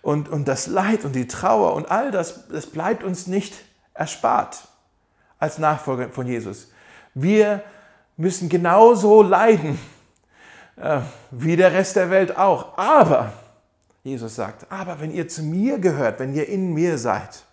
und, 0.00 0.28
und 0.28 0.46
das 0.46 0.68
Leid 0.68 1.04
und 1.04 1.16
die 1.16 1.26
Trauer 1.26 1.74
und 1.74 1.90
all 1.90 2.12
das, 2.12 2.46
das 2.46 2.66
bleibt 2.66 3.02
uns 3.02 3.26
nicht 3.26 3.64
erspart 3.94 4.68
als 5.40 5.58
Nachfolger 5.58 6.10
von 6.10 6.28
Jesus. 6.28 6.70
Wir 7.14 7.64
müssen 8.16 8.48
genauso 8.48 9.22
leiden 9.22 9.78
äh, 10.76 11.00
wie 11.30 11.56
der 11.56 11.72
Rest 11.72 11.96
der 11.96 12.10
Welt 12.10 12.36
auch. 12.36 12.76
Aber 12.76 13.32
Jesus 14.04 14.34
sagt, 14.34 14.70
aber 14.70 15.00
wenn 15.00 15.12
ihr 15.12 15.28
zu 15.28 15.42
mir 15.42 15.78
gehört, 15.78 16.18
wenn 16.18 16.34
ihr 16.34 16.48
in 16.48 16.74
mir 16.74 16.98
seid, 16.98 17.44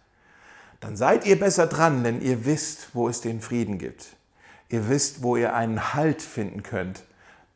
dann 0.79 0.95
seid 0.95 1.25
ihr 1.25 1.39
besser 1.39 1.67
dran, 1.67 2.03
denn 2.03 2.21
ihr 2.21 2.45
wisst, 2.45 2.89
wo 2.93 3.09
es 3.09 3.21
den 3.21 3.41
Frieden 3.41 3.77
gibt. 3.77 4.15
Ihr 4.69 4.87
wisst, 4.87 5.23
wo 5.23 5.35
ihr 5.35 5.53
einen 5.53 5.93
Halt 5.93 6.21
finden 6.21 6.63
könnt, 6.63 7.03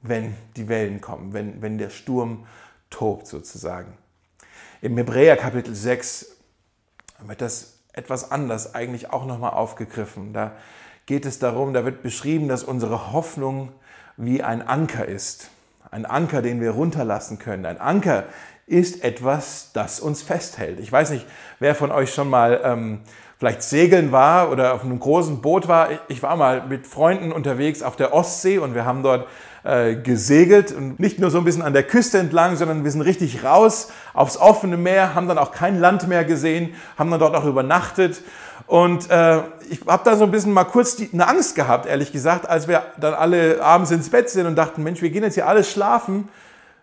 wenn 0.01 0.35
die 0.57 0.67
Wellen 0.67 0.99
kommen, 0.99 1.33
wenn, 1.33 1.61
wenn 1.61 1.77
der 1.77 1.89
Sturm 1.89 2.45
tobt 2.89 3.27
sozusagen. 3.27 3.93
Im 4.81 4.97
Hebräer 4.97 5.37
Kapitel 5.37 5.73
6, 5.73 6.33
wird 7.19 7.41
das 7.41 7.79
etwas 7.93 8.31
anders 8.31 8.75
eigentlich 8.75 9.11
auch 9.11 9.25
nochmal 9.25 9.51
aufgegriffen. 9.51 10.33
Da 10.33 10.53
geht 11.05 11.25
es 11.25 11.39
darum, 11.39 11.73
da 11.73 11.85
wird 11.85 12.01
beschrieben, 12.01 12.47
dass 12.47 12.63
unsere 12.63 13.11
Hoffnung 13.11 13.69
wie 14.17 14.41
ein 14.41 14.61
Anker 14.61 15.05
ist. 15.05 15.49
Ein 15.91 16.05
Anker, 16.05 16.41
den 16.41 16.61
wir 16.61 16.71
runterlassen 16.71 17.39
können. 17.39 17.65
Ein 17.65 17.79
Anker 17.79 18.25
ist 18.65 19.03
etwas, 19.03 19.71
das 19.73 19.99
uns 19.99 20.21
festhält. 20.21 20.79
Ich 20.79 20.91
weiß 20.91 21.11
nicht, 21.11 21.25
wer 21.59 21.75
von 21.75 21.91
euch 21.91 22.13
schon 22.13 22.29
mal 22.29 22.61
ähm, 22.63 23.01
vielleicht 23.37 23.61
segeln 23.61 24.11
war 24.11 24.51
oder 24.51 24.73
auf 24.73 24.83
einem 24.83 24.99
großen 24.99 25.41
Boot 25.41 25.67
war. 25.67 25.89
Ich 26.07 26.23
war 26.23 26.35
mal 26.37 26.65
mit 26.67 26.87
Freunden 26.87 27.31
unterwegs 27.31 27.83
auf 27.83 27.97
der 27.97 28.13
Ostsee 28.13 28.57
und 28.57 28.73
wir 28.73 28.85
haben 28.85 29.03
dort 29.03 29.27
äh, 29.65 29.95
gesegelt 29.95 30.71
und 30.71 30.99
nicht 30.99 31.19
nur 31.19 31.29
so 31.29 31.39
ein 31.39 31.43
bisschen 31.43 31.61
an 31.61 31.73
der 31.73 31.83
Küste 31.83 32.19
entlang, 32.19 32.55
sondern 32.55 32.85
wir 32.85 32.91
sind 32.91 33.01
richtig 33.01 33.43
raus 33.43 33.91
aufs 34.13 34.37
offene 34.37 34.77
Meer, 34.77 35.13
haben 35.13 35.27
dann 35.27 35.37
auch 35.37 35.51
kein 35.51 35.79
Land 35.79 36.07
mehr 36.07 36.23
gesehen, 36.23 36.73
haben 36.97 37.11
dann 37.11 37.19
dort 37.19 37.35
auch 37.35 37.45
übernachtet 37.45 38.21
und 38.73 39.07
äh, 39.11 39.43
ich 39.69 39.81
habe 39.85 40.03
da 40.03 40.15
so 40.15 40.23
ein 40.23 40.31
bisschen 40.31 40.51
mal 40.51 40.63
kurz 40.63 40.95
die, 40.95 41.07
eine 41.13 41.27
Angst 41.27 41.53
gehabt, 41.53 41.85
ehrlich 41.85 42.11
gesagt, 42.11 42.49
als 42.49 42.67
wir 42.67 42.81
dann 42.99 43.13
alle 43.13 43.61
abends 43.61 43.91
ins 43.91 44.09
Bett 44.09 44.31
sind 44.31 44.47
und 44.47 44.55
dachten, 44.55 44.81
Mensch, 44.81 44.99
wir 45.03 45.11
gehen 45.11 45.21
jetzt 45.21 45.35
hier 45.35 45.47
alles 45.47 45.69
schlafen. 45.69 46.27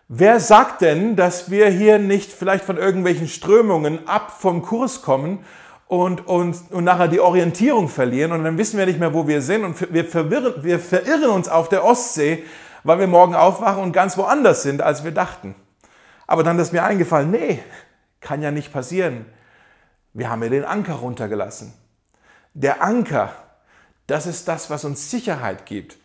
Wer 0.07 0.39
sagt 0.39 0.79
denn, 0.79 1.17
dass 1.17 1.51
wir 1.51 1.67
hier 1.67 1.99
nicht 1.99 2.31
vielleicht 2.31 2.63
von 2.63 2.77
irgendwelchen 2.77 3.27
Strömungen 3.27 4.07
ab 4.07 4.31
vom 4.39 4.61
Kurs 4.61 5.01
kommen 5.01 5.39
und, 5.87 6.25
und, 6.27 6.71
und 6.71 6.85
nachher 6.85 7.09
die 7.09 7.19
Orientierung 7.19 7.89
verlieren 7.89 8.31
und 8.31 8.45
dann 8.45 8.57
wissen 8.57 8.77
wir 8.77 8.85
nicht 8.85 9.01
mehr, 9.01 9.13
wo 9.13 9.27
wir 9.27 9.41
sind 9.41 9.65
und 9.65 9.93
wir, 9.93 10.05
verwirren, 10.05 10.63
wir 10.63 10.79
verirren 10.79 11.31
uns 11.31 11.49
auf 11.49 11.67
der 11.67 11.83
Ostsee, 11.83 12.45
weil 12.85 12.99
wir 12.99 13.07
morgen 13.07 13.35
aufwachen 13.35 13.83
und 13.83 13.91
ganz 13.91 14.17
woanders 14.17 14.63
sind, 14.63 14.81
als 14.81 15.03
wir 15.03 15.11
dachten. 15.11 15.55
Aber 16.25 16.43
dann 16.43 16.57
ist 16.57 16.71
mir 16.71 16.85
eingefallen, 16.85 17.31
nee, 17.31 17.59
kann 18.21 18.41
ja 18.41 18.51
nicht 18.51 18.71
passieren. 18.71 19.25
Wir 20.13 20.29
haben 20.29 20.41
ja 20.41 20.47
den 20.47 20.63
Anker 20.63 20.93
runtergelassen. 20.93 21.80
Der 22.53 22.83
Anker, 22.83 23.33
das 24.07 24.27
ist 24.27 24.47
das, 24.47 24.69
was 24.69 24.83
uns 24.83 25.09
Sicherheit 25.09 25.65
gibt, 25.65 25.97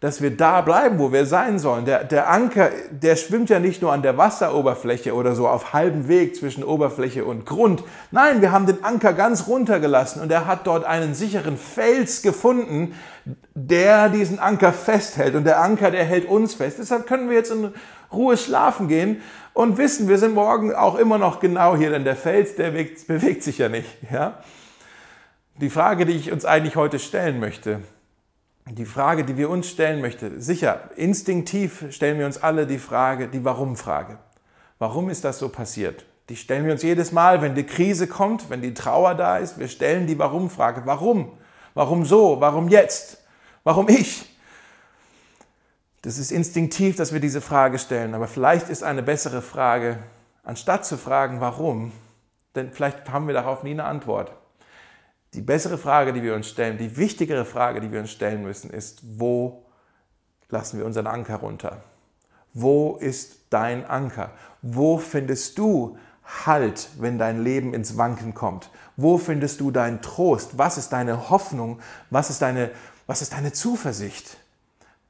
dass 0.00 0.20
wir 0.20 0.36
da 0.36 0.60
bleiben, 0.60 0.98
wo 0.98 1.12
wir 1.12 1.24
sein 1.24 1.58
sollen. 1.58 1.84
Der, 1.84 2.04
der 2.04 2.28
Anker, 2.28 2.70
der 2.90 3.16
schwimmt 3.16 3.48
ja 3.48 3.58
nicht 3.58 3.80
nur 3.80 3.92
an 3.92 4.02
der 4.02 4.18
Wasseroberfläche 4.18 5.14
oder 5.14 5.34
so 5.34 5.48
auf 5.48 5.72
halbem 5.72 6.08
Weg 6.08 6.36
zwischen 6.36 6.64
Oberfläche 6.64 7.24
und 7.24 7.46
Grund. 7.46 7.84
Nein, 8.10 8.42
wir 8.42 8.52
haben 8.52 8.66
den 8.66 8.82
Anker 8.84 9.12
ganz 9.12 9.46
runtergelassen 9.46 10.20
und 10.20 10.30
er 10.30 10.46
hat 10.46 10.66
dort 10.66 10.84
einen 10.84 11.14
sicheren 11.14 11.56
Fels 11.56 12.22
gefunden, 12.22 12.94
der 13.54 14.08
diesen 14.08 14.40
Anker 14.40 14.72
festhält. 14.72 15.36
Und 15.36 15.44
der 15.44 15.60
Anker, 15.62 15.90
der 15.90 16.04
hält 16.04 16.28
uns 16.28 16.54
fest. 16.54 16.78
Deshalb 16.80 17.06
können 17.06 17.30
wir 17.30 17.36
jetzt 17.36 17.52
in 17.52 17.72
Ruhe 18.12 18.36
schlafen 18.36 18.88
gehen 18.88 19.22
und 19.54 19.78
wissen, 19.78 20.08
wir 20.08 20.18
sind 20.18 20.34
morgen 20.34 20.74
auch 20.74 20.96
immer 20.96 21.18
noch 21.18 21.40
genau 21.40 21.76
hier, 21.76 21.90
denn 21.90 22.04
der 22.04 22.16
Fels, 22.16 22.56
der 22.56 22.72
bewegt, 22.72 23.06
bewegt 23.06 23.42
sich 23.42 23.58
ja 23.58 23.68
nicht. 23.68 23.88
Ja? 24.12 24.38
Die 25.60 25.70
Frage, 25.70 26.04
die 26.04 26.14
ich 26.14 26.32
uns 26.32 26.44
eigentlich 26.44 26.74
heute 26.74 26.98
stellen 26.98 27.38
möchte, 27.38 27.80
die 28.66 28.86
Frage, 28.86 29.24
die 29.24 29.36
wir 29.36 29.50
uns 29.50 29.68
stellen 29.68 30.00
möchten, 30.00 30.40
sicher, 30.40 30.90
instinktiv 30.96 31.84
stellen 31.90 32.18
wir 32.18 32.26
uns 32.26 32.42
alle 32.42 32.66
die 32.66 32.78
Frage, 32.78 33.28
die 33.28 33.44
Warum-Frage. 33.44 34.18
Warum 34.80 35.10
ist 35.10 35.24
das 35.24 35.38
so 35.38 35.48
passiert? 35.48 36.06
Die 36.28 36.36
stellen 36.36 36.64
wir 36.64 36.72
uns 36.72 36.82
jedes 36.82 37.12
Mal, 37.12 37.40
wenn 37.40 37.54
die 37.54 37.64
Krise 37.66 38.08
kommt, 38.08 38.50
wenn 38.50 38.62
die 38.62 38.74
Trauer 38.74 39.14
da 39.14 39.36
ist. 39.36 39.58
Wir 39.58 39.68
stellen 39.68 40.08
die 40.08 40.18
Warum-Frage. 40.18 40.82
Warum? 40.86 41.30
Warum 41.74 42.04
so? 42.04 42.40
Warum 42.40 42.68
jetzt? 42.68 43.22
Warum 43.62 43.88
ich? 43.88 44.24
Das 46.02 46.18
ist 46.18 46.32
instinktiv, 46.32 46.96
dass 46.96 47.12
wir 47.12 47.20
diese 47.20 47.40
Frage 47.40 47.78
stellen, 47.78 48.14
aber 48.14 48.26
vielleicht 48.26 48.68
ist 48.68 48.82
eine 48.82 49.02
bessere 49.02 49.40
Frage, 49.40 49.98
anstatt 50.42 50.84
zu 50.84 50.98
fragen, 50.98 51.40
warum, 51.40 51.92
denn 52.54 52.72
vielleicht 52.72 53.08
haben 53.10 53.26
wir 53.26 53.34
darauf 53.34 53.62
nie 53.62 53.70
eine 53.70 53.84
Antwort. 53.84 54.32
Die 55.34 55.42
bessere 55.42 55.78
Frage, 55.78 56.12
die 56.12 56.22
wir 56.22 56.34
uns 56.34 56.48
stellen, 56.48 56.78
die 56.78 56.96
wichtigere 56.96 57.44
Frage, 57.44 57.80
die 57.80 57.92
wir 57.92 58.00
uns 58.00 58.10
stellen 58.10 58.42
müssen, 58.42 58.70
ist, 58.70 59.02
wo 59.18 59.66
lassen 60.48 60.78
wir 60.78 60.86
unseren 60.86 61.06
Anker 61.06 61.36
runter? 61.36 61.82
Wo 62.52 62.96
ist 62.96 63.46
dein 63.50 63.84
Anker? 63.84 64.30
Wo 64.62 64.98
findest 64.98 65.58
du 65.58 65.98
Halt, 66.46 66.88
wenn 66.98 67.18
dein 67.18 67.42
Leben 67.44 67.74
ins 67.74 67.96
Wanken 67.98 68.34
kommt? 68.34 68.70
Wo 68.96 69.18
findest 69.18 69.60
du 69.60 69.70
deinen 69.70 70.00
Trost? 70.00 70.56
Was 70.56 70.78
ist 70.78 70.90
deine 70.92 71.28
Hoffnung? 71.28 71.80
Was 72.10 72.30
ist 72.30 72.40
deine, 72.40 72.70
was 73.06 73.20
ist 73.20 73.34
deine 73.34 73.52
Zuversicht? 73.52 74.38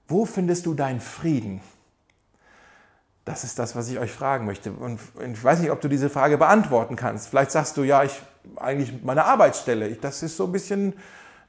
Wo 0.09 0.25
findest 0.25 0.67
du 0.67 0.75
deinen 0.75 1.01
Frieden? 1.01 1.61
Das 3.25 3.45
ist 3.45 3.59
das, 3.59 3.77
was 3.77 3.89
ich 3.89 3.99
euch 3.99 4.11
fragen 4.11 4.45
möchte. 4.45 4.73
Und 4.73 5.01
ich 5.33 5.43
weiß 5.43 5.61
nicht, 5.61 5.71
ob 5.71 5.81
du 5.81 5.89
diese 5.89 6.11
Frage 6.11 6.37
beantworten 6.37 6.97
kannst. 6.97 7.29
Vielleicht 7.29 7.53
sagst 7.53 7.77
du, 7.77 7.85
ja, 7.85 8.03
ich 8.03 8.21
eigentlich 8.57 8.93
meine 9.03 9.25
Arbeitsstelle. 9.25 9.91
Das 10.01 10.23
ist 10.23 10.37
so 10.37 10.45
ein 10.45 10.53
bisschen, 10.53 10.95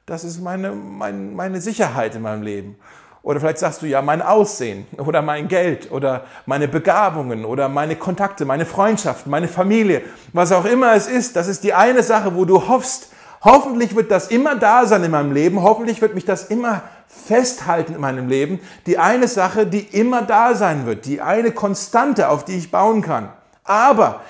das 0.06 0.24
ist 0.24 0.40
meine, 0.40 0.72
meine, 0.72 1.18
meine 1.18 1.60
Sicherheit 1.60 2.14
in 2.14 2.22
meinem 2.22 2.42
Leben. 2.42 2.76
Oder 3.22 3.40
vielleicht 3.40 3.58
sagst 3.58 3.82
du 3.82 3.86
ja, 3.86 4.02
mein 4.02 4.22
Aussehen 4.22 4.86
oder 4.98 5.20
mein 5.20 5.48
Geld 5.48 5.90
oder 5.90 6.26
meine 6.46 6.68
Begabungen 6.68 7.44
oder 7.44 7.68
meine 7.68 7.96
Kontakte, 7.96 8.44
meine 8.44 8.64
Freundschaften, 8.64 9.30
meine 9.30 9.48
Familie, 9.48 10.02
was 10.32 10.52
auch 10.52 10.64
immer 10.64 10.94
es 10.94 11.08
ist. 11.08 11.34
Das 11.34 11.48
ist 11.48 11.64
die 11.64 11.74
eine 11.74 12.04
Sache, 12.04 12.36
wo 12.36 12.44
du 12.44 12.68
hoffst, 12.68 13.10
Hoffentlich 13.46 13.94
wird 13.94 14.10
das 14.10 14.26
immer 14.26 14.56
da 14.56 14.86
sein 14.86 15.04
in 15.04 15.12
meinem 15.12 15.32
Leben. 15.32 15.62
Hoffentlich 15.62 16.00
wird 16.02 16.16
mich 16.16 16.24
das 16.24 16.46
immer 16.46 16.82
festhalten 17.06 17.94
in 17.94 18.00
meinem 18.00 18.28
Leben. 18.28 18.58
Die 18.86 18.98
eine 18.98 19.28
Sache, 19.28 19.66
die 19.66 19.80
immer 19.80 20.22
da 20.22 20.54
sein 20.54 20.84
wird. 20.84 21.06
Die 21.06 21.20
eine 21.20 21.52
Konstante, 21.52 22.28
auf 22.28 22.44
die 22.44 22.56
ich 22.56 22.72
bauen 22.72 23.02
kann. 23.02 23.28
Aber 23.62 24.20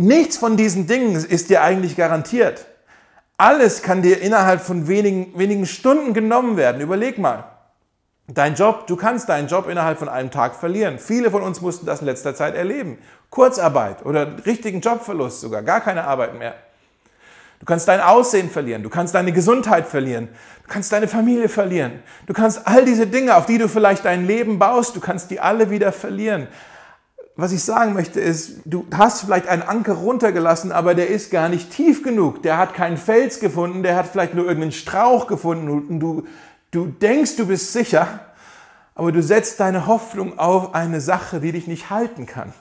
nichts 0.00 0.36
von 0.36 0.56
diesen 0.56 0.86
Dingen 0.86 1.14
ist 1.14 1.50
dir 1.50 1.62
eigentlich 1.62 1.96
garantiert. 1.96 2.66
Alles 3.36 3.82
kann 3.82 4.02
dir 4.02 4.20
innerhalb 4.20 4.60
von 4.60 4.88
wenigen, 4.88 5.38
wenigen 5.38 5.66
Stunden 5.66 6.12
genommen 6.12 6.56
werden. 6.56 6.80
Überleg 6.80 7.18
mal. 7.18 7.44
Dein 8.28 8.54
Job, 8.54 8.86
du 8.86 8.96
kannst 8.96 9.28
deinen 9.28 9.48
Job 9.48 9.68
innerhalb 9.68 9.98
von 9.98 10.08
einem 10.08 10.30
Tag 10.30 10.54
verlieren. 10.54 10.98
Viele 10.98 11.30
von 11.30 11.42
uns 11.42 11.60
mussten 11.60 11.86
das 11.86 12.00
in 12.00 12.06
letzter 12.06 12.34
Zeit 12.34 12.54
erleben. 12.54 12.98
Kurzarbeit 13.28 14.04
oder 14.04 14.44
richtigen 14.46 14.80
Jobverlust 14.80 15.40
sogar, 15.40 15.62
gar 15.62 15.80
keine 15.80 16.04
Arbeit 16.04 16.38
mehr. 16.38 16.54
Du 17.60 17.66
kannst 17.66 17.88
dein 17.88 18.00
Aussehen 18.00 18.48
verlieren, 18.48 18.82
du 18.82 18.88
kannst 18.88 19.14
deine 19.14 19.32
Gesundheit 19.32 19.86
verlieren, 19.86 20.28
du 20.62 20.72
kannst 20.72 20.92
deine 20.92 21.08
Familie 21.08 21.48
verlieren, 21.48 22.02
du 22.26 22.32
kannst 22.32 22.66
all 22.66 22.86
diese 22.86 23.06
Dinge, 23.06 23.36
auf 23.36 23.44
die 23.44 23.58
du 23.58 23.68
vielleicht 23.68 24.06
dein 24.06 24.26
Leben 24.26 24.58
baust, 24.58 24.96
du 24.96 25.00
kannst 25.00 25.30
die 25.30 25.40
alle 25.40 25.68
wieder 25.68 25.92
verlieren. 25.92 26.48
Was 27.36 27.52
ich 27.52 27.62
sagen 27.62 27.94
möchte 27.94 28.20
ist, 28.20 28.58
du 28.64 28.86
hast 28.94 29.22
vielleicht 29.22 29.48
einen 29.48 29.62
Anker 29.62 29.94
runtergelassen, 29.94 30.72
aber 30.72 30.94
der 30.94 31.08
ist 31.08 31.30
gar 31.30 31.48
nicht 31.48 31.70
tief 31.70 32.02
genug. 32.02 32.42
Der 32.42 32.58
hat 32.58 32.74
keinen 32.74 32.96
Fels 32.96 33.40
gefunden, 33.40 33.82
der 33.82 33.96
hat 33.96 34.08
vielleicht 34.08 34.34
nur 34.34 34.44
irgendeinen 34.44 34.72
Strauch 34.72 35.26
gefunden 35.26 35.70
und 35.70 36.00
du, 36.00 36.26
du 36.70 36.86
denkst, 36.86 37.36
du 37.36 37.46
bist 37.46 37.72
sicher, 37.72 38.20
aber 38.94 39.12
du 39.12 39.22
setzt 39.22 39.60
deine 39.60 39.86
Hoffnung 39.86 40.38
auf 40.38 40.74
eine 40.74 41.00
Sache, 41.00 41.40
die 41.40 41.52
dich 41.52 41.66
nicht 41.66 41.88
halten 41.88 42.26
kann. 42.26 42.52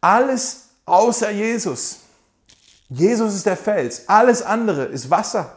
Alles 0.00 0.68
außer 0.86 1.30
Jesus 1.30 2.00
Jesus 2.90 3.34
ist 3.34 3.46
der 3.46 3.56
Fels. 3.56 4.08
Alles 4.08 4.42
andere 4.42 4.84
ist 4.84 5.10
Wasser. 5.10 5.56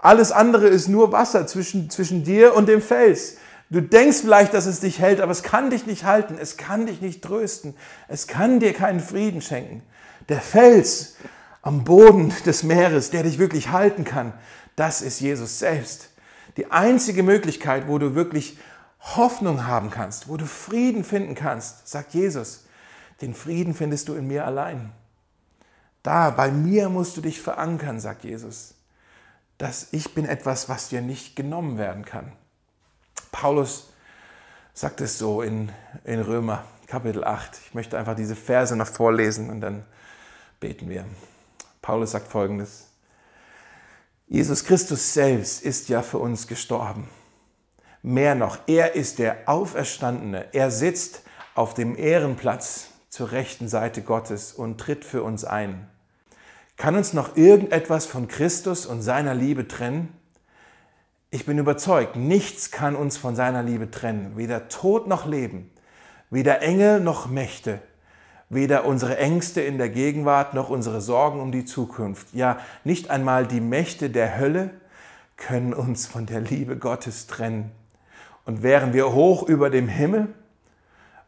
Alles 0.00 0.32
andere 0.32 0.66
ist 0.66 0.88
nur 0.88 1.12
Wasser 1.12 1.46
zwischen, 1.46 1.88
zwischen 1.88 2.24
dir 2.24 2.54
und 2.56 2.68
dem 2.68 2.82
Fels. 2.82 3.36
Du 3.72 3.80
denkst 3.80 4.18
vielleicht, 4.20 4.52
dass 4.52 4.66
es 4.66 4.80
dich 4.80 4.98
hält, 4.98 5.22
aber 5.22 5.32
es 5.32 5.42
kann 5.42 5.70
dich 5.70 5.86
nicht 5.86 6.04
halten. 6.04 6.36
Es 6.38 6.58
kann 6.58 6.84
dich 6.84 7.00
nicht 7.00 7.24
trösten. 7.24 7.74
Es 8.06 8.26
kann 8.26 8.60
dir 8.60 8.74
keinen 8.74 9.00
Frieden 9.00 9.40
schenken. 9.40 9.82
Der 10.28 10.42
Fels 10.42 11.16
am 11.62 11.82
Boden 11.82 12.34
des 12.44 12.64
Meeres, 12.64 13.10
der 13.10 13.22
dich 13.22 13.38
wirklich 13.38 13.70
halten 13.70 14.04
kann, 14.04 14.34
das 14.76 15.00
ist 15.00 15.20
Jesus 15.20 15.58
selbst. 15.58 16.10
Die 16.58 16.70
einzige 16.70 17.22
Möglichkeit, 17.22 17.88
wo 17.88 17.96
du 17.96 18.14
wirklich 18.14 18.58
Hoffnung 19.00 19.66
haben 19.66 19.88
kannst, 19.88 20.28
wo 20.28 20.36
du 20.36 20.44
Frieden 20.44 21.02
finden 21.02 21.34
kannst, 21.34 21.88
sagt 21.88 22.12
Jesus, 22.12 22.66
den 23.22 23.32
Frieden 23.32 23.72
findest 23.72 24.08
du 24.08 24.14
in 24.14 24.26
mir 24.26 24.44
allein. 24.44 24.92
Da, 26.02 26.28
bei 26.28 26.50
mir 26.50 26.90
musst 26.90 27.16
du 27.16 27.22
dich 27.22 27.40
verankern, 27.40 28.00
sagt 28.00 28.24
Jesus. 28.24 28.74
Dass 29.56 29.88
ich 29.92 30.12
bin 30.12 30.26
etwas, 30.26 30.68
was 30.68 30.90
dir 30.90 31.00
nicht 31.00 31.36
genommen 31.36 31.78
werden 31.78 32.04
kann. 32.04 32.32
Paulus 33.30 33.92
sagt 34.74 35.00
es 35.00 35.18
so 35.18 35.42
in, 35.42 35.70
in 36.04 36.20
Römer 36.20 36.64
Kapitel 36.86 37.24
8. 37.24 37.58
Ich 37.66 37.74
möchte 37.74 37.98
einfach 37.98 38.14
diese 38.14 38.36
Verse 38.36 38.76
noch 38.76 38.86
vorlesen 38.86 39.50
und 39.50 39.60
dann 39.60 39.84
beten 40.60 40.88
wir. 40.88 41.04
Paulus 41.80 42.12
sagt 42.12 42.28
folgendes. 42.28 42.88
Jesus 44.28 44.64
Christus 44.64 45.12
selbst 45.12 45.62
ist 45.62 45.88
ja 45.88 46.02
für 46.02 46.18
uns 46.18 46.46
gestorben. 46.46 47.08
Mehr 48.02 48.34
noch, 48.34 48.58
er 48.66 48.94
ist 48.94 49.18
der 49.18 49.48
Auferstandene. 49.48 50.46
Er 50.52 50.70
sitzt 50.70 51.22
auf 51.54 51.74
dem 51.74 51.96
Ehrenplatz 51.96 52.88
zur 53.08 53.32
rechten 53.32 53.68
Seite 53.68 54.02
Gottes 54.02 54.52
und 54.52 54.78
tritt 54.78 55.04
für 55.04 55.22
uns 55.22 55.44
ein. 55.44 55.88
Kann 56.76 56.96
uns 56.96 57.12
noch 57.12 57.36
irgendetwas 57.36 58.06
von 58.06 58.26
Christus 58.26 58.86
und 58.86 59.02
seiner 59.02 59.34
Liebe 59.34 59.68
trennen? 59.68 60.16
Ich 61.34 61.46
bin 61.46 61.56
überzeugt, 61.56 62.14
nichts 62.14 62.70
kann 62.70 62.94
uns 62.94 63.16
von 63.16 63.34
seiner 63.34 63.62
Liebe 63.62 63.90
trennen, 63.90 64.36
weder 64.36 64.68
Tod 64.68 65.06
noch 65.06 65.24
Leben, 65.24 65.70
weder 66.28 66.60
Engel 66.60 67.00
noch 67.00 67.26
Mächte, 67.26 67.80
weder 68.50 68.84
unsere 68.84 69.16
Ängste 69.16 69.62
in 69.62 69.78
der 69.78 69.88
Gegenwart 69.88 70.52
noch 70.52 70.68
unsere 70.68 71.00
Sorgen 71.00 71.40
um 71.40 71.50
die 71.50 71.64
Zukunft, 71.64 72.34
ja 72.34 72.58
nicht 72.84 73.08
einmal 73.08 73.46
die 73.46 73.62
Mächte 73.62 74.10
der 74.10 74.38
Hölle 74.38 74.72
können 75.38 75.72
uns 75.72 76.06
von 76.06 76.26
der 76.26 76.42
Liebe 76.42 76.76
Gottes 76.76 77.28
trennen. 77.28 77.72
Und 78.44 78.62
wären 78.62 78.92
wir 78.92 79.14
hoch 79.14 79.42
über 79.42 79.70
dem 79.70 79.88
Himmel 79.88 80.28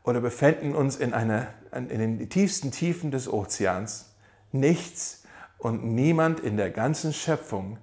oder 0.03 0.21
befänden 0.21 0.75
uns 0.75 0.97
in, 0.97 1.15
einer, 1.15 1.47
in 1.73 1.89
den 1.89 2.29
tiefsten 2.29 2.73
Tiefen 2.73 3.11
des 3.11 3.27
Ozeans, 3.33 4.15
nichts 4.53 5.25
und 5.57 5.83
niemand 5.83 6.41
in 6.41 6.59
der 6.59 6.69
ganzen 6.69 7.15
Schöpfung 7.15 7.79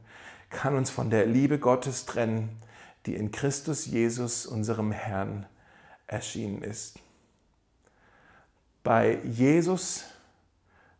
kann 0.51 0.75
uns 0.75 0.89
von 0.89 1.09
der 1.09 1.25
Liebe 1.25 1.57
Gottes 1.57 2.05
trennen, 2.05 2.61
die 3.05 3.15
in 3.15 3.31
Christus 3.31 3.85
Jesus, 3.85 4.45
unserem 4.45 4.91
Herrn, 4.91 5.47
erschienen 6.07 6.61
ist. 6.61 6.99
Bei 8.83 9.19
Jesus 9.23 10.05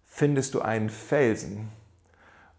findest 0.06 0.54
du 0.54 0.62
einen 0.62 0.90
Felsen, 0.90 1.70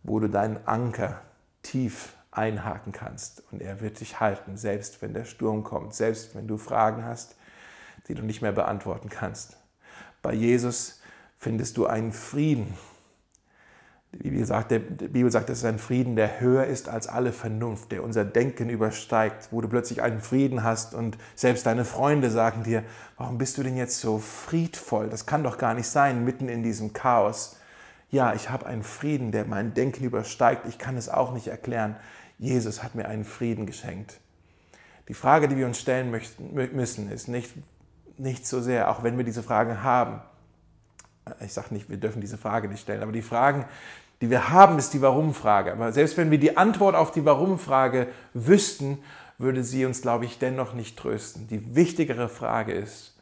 wo 0.03 0.21
du 0.21 0.29
deinen 0.29 0.67
Anker 0.67 1.23
tief 1.63 2.15
einhaken 2.31 2.93
kannst 2.93 3.43
und 3.53 3.61
er 3.61 3.81
wird 3.81 4.01
dich 4.01 4.21
halten, 4.21 4.57
selbst 4.57 5.03
wenn 5.03 5.15
der 5.15 5.25
Sturm 5.25 5.65
kommt, 5.65 5.95
selbst 5.95 6.35
wenn 6.35 6.49
du 6.49 6.57
Fragen 6.57 7.05
hast, 7.05 7.37
die 8.09 8.15
du 8.15 8.23
nicht 8.23 8.43
mehr 8.43 8.53
beantworten 8.53 9.09
kannst. 9.09 9.57
Bei 10.23 10.33
Jesus 10.33 11.01
findest 11.39 11.77
du 11.77 11.87
einen 11.87 12.13
Frieden, 12.13 12.77
die 14.13 14.29
Bibel 14.31 14.45
sagt, 14.45 14.71
die 14.71 14.79
Bibel 14.79 15.31
sagt, 15.31 15.49
es 15.49 15.59
ist 15.59 15.65
ein 15.65 15.79
Frieden, 15.79 16.17
der 16.17 16.39
höher 16.39 16.65
ist 16.65 16.89
als 16.89 17.09
alle 17.09 17.33
Vernunft, 17.33 17.93
der 17.93 18.05
unser 18.05 18.25
Denken 18.25 18.69
übersteigt, 18.69 19.49
wo 19.51 19.61
du 19.63 19.69
plötzlich 19.69 20.03
einen 20.03 20.21
Frieden 20.21 20.63
hast 20.63 20.95
und 20.95 21.17
selbst 21.35 21.65
deine 21.65 21.87
Freunde 21.87 22.31
sagen 22.31 22.63
dir, 22.63 22.85
warum 23.17 23.39
bist 23.39 23.57
du 23.57 23.63
denn 23.63 23.77
jetzt 23.77 24.01
so 24.01 24.19
friedvoll? 24.19 25.09
Das 25.09 25.25
kann 25.25 25.43
doch 25.43 25.57
gar 25.57 25.73
nicht 25.73 25.89
sein, 25.89 26.25
mitten 26.25 26.51
in 26.51 26.63
diesem 26.63 26.93
Chaos. 26.93 27.57
Ja, 28.11 28.35
ich 28.35 28.51
habe 28.51 28.67
einen 28.67 28.83
Frieden, 28.83 29.33
der 29.33 29.47
mein 29.47 29.73
Denken 29.73 30.05
übersteigt. 30.05 30.67
Ich 30.69 30.79
kann 30.79 30.99
es 30.99 31.09
auch 31.09 31.33
nicht 31.33 31.49
erklären. 31.49 31.97
Jesus 32.39 32.83
hat 32.83 32.95
mir 32.95 33.09
einen 33.09 33.25
Frieden 33.25 33.65
geschenkt. 33.65 34.21
Die 35.09 35.15
Frage, 35.15 35.49
die 35.49 35.57
wir 35.57 35.67
uns 35.67 35.81
stellen 35.81 36.11
möchten, 36.11 36.53
müssen, 36.53 37.11
ist 37.11 37.29
nicht, 37.29 37.55
nicht 38.19 38.47
so 38.47 38.61
sehr, 38.61 38.91
auch 38.91 39.03
wenn 39.03 39.17
wir 39.17 39.25
diese 39.25 39.43
Fragen 39.43 39.83
haben, 39.83 40.21
ich 41.41 41.53
sage 41.53 41.73
nicht, 41.73 41.89
wir 41.89 41.97
dürfen 41.97 42.21
diese 42.21 42.37
Frage 42.37 42.69
nicht 42.69 42.81
stellen, 42.81 43.03
aber 43.03 43.13
die 43.13 43.23
Fragen, 43.23 43.65
die 44.23 44.31
wir 44.31 44.51
haben, 44.51 44.79
ist 44.79 44.95
die 44.95 45.03
Warum-Frage. 45.03 45.73
Aber 45.73 45.93
selbst 45.93 46.17
wenn 46.17 46.31
wir 46.31 46.39
die 46.39 46.57
Antwort 46.57 46.95
auf 46.95 47.11
die 47.11 47.25
Warum-Frage 47.25 48.07
wüssten, 48.35 49.03
würde 49.37 49.65
sie 49.65 49.85
uns, 49.85 50.01
glaube 50.01 50.25
ich, 50.27 50.39
dennoch 50.39 50.75
nicht 50.75 50.97
trösten. 50.97 51.49
Die 51.49 51.75
wichtigere 51.75 52.29
Frage 52.29 52.73
ist, 52.73 53.19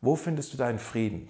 wo 0.00 0.16
findest 0.16 0.52
du 0.52 0.56
deinen 0.56 0.80
Frieden? 0.80 1.28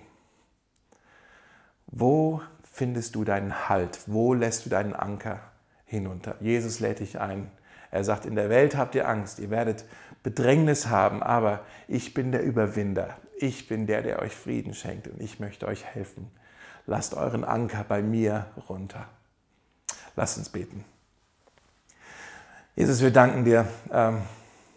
Wo 1.87 2.40
findest 2.62 3.14
du 3.14 3.25
deinen 3.25 3.68
Halt? 3.68 4.01
Wo 4.07 4.33
lässt 4.33 4.64
du 4.64 4.70
deinen 4.70 4.94
Anker 4.94 5.40
hinunter? 5.85 6.37
Jesus 6.40 6.81
lädt 6.81 7.01
dich 7.01 7.20
ein. 7.20 7.51
Er 7.90 8.05
sagt, 8.05 8.25
in 8.25 8.35
der 8.35 8.48
Welt 8.48 8.79
habt 8.79 8.94
ihr 8.94 9.07
Angst, 9.07 9.38
ihr 9.40 9.51
werdet 9.51 9.85
Bedrängnis 10.22 10.88
haben, 10.88 11.22
aber 11.22 11.61
ich 11.87 12.14
bin 12.14 12.33
der 12.33 12.42
Überwinder. 12.42 13.18
Ich 13.37 13.68
bin 13.68 13.87
der, 13.87 14.01
der 14.01 14.22
euch 14.22 14.35
Frieden 14.35 14.72
schenkt 14.72 15.07
und 15.09 15.20
ich 15.20 15.38
möchte 15.38 15.66
euch 15.66 15.85
helfen 15.85 16.31
lasst 16.87 17.14
euren 17.14 17.45
Anker 17.45 17.85
bei 17.88 18.03
mir 18.03 18.47
runter. 18.68 19.07
Lasst 20.16 20.38
uns 20.38 20.49
beten. 20.49 20.85
Jesus, 22.75 23.01
wir 23.01 23.11
danken 23.11 23.45
dir, 23.45 23.66
ähm, 23.90 24.23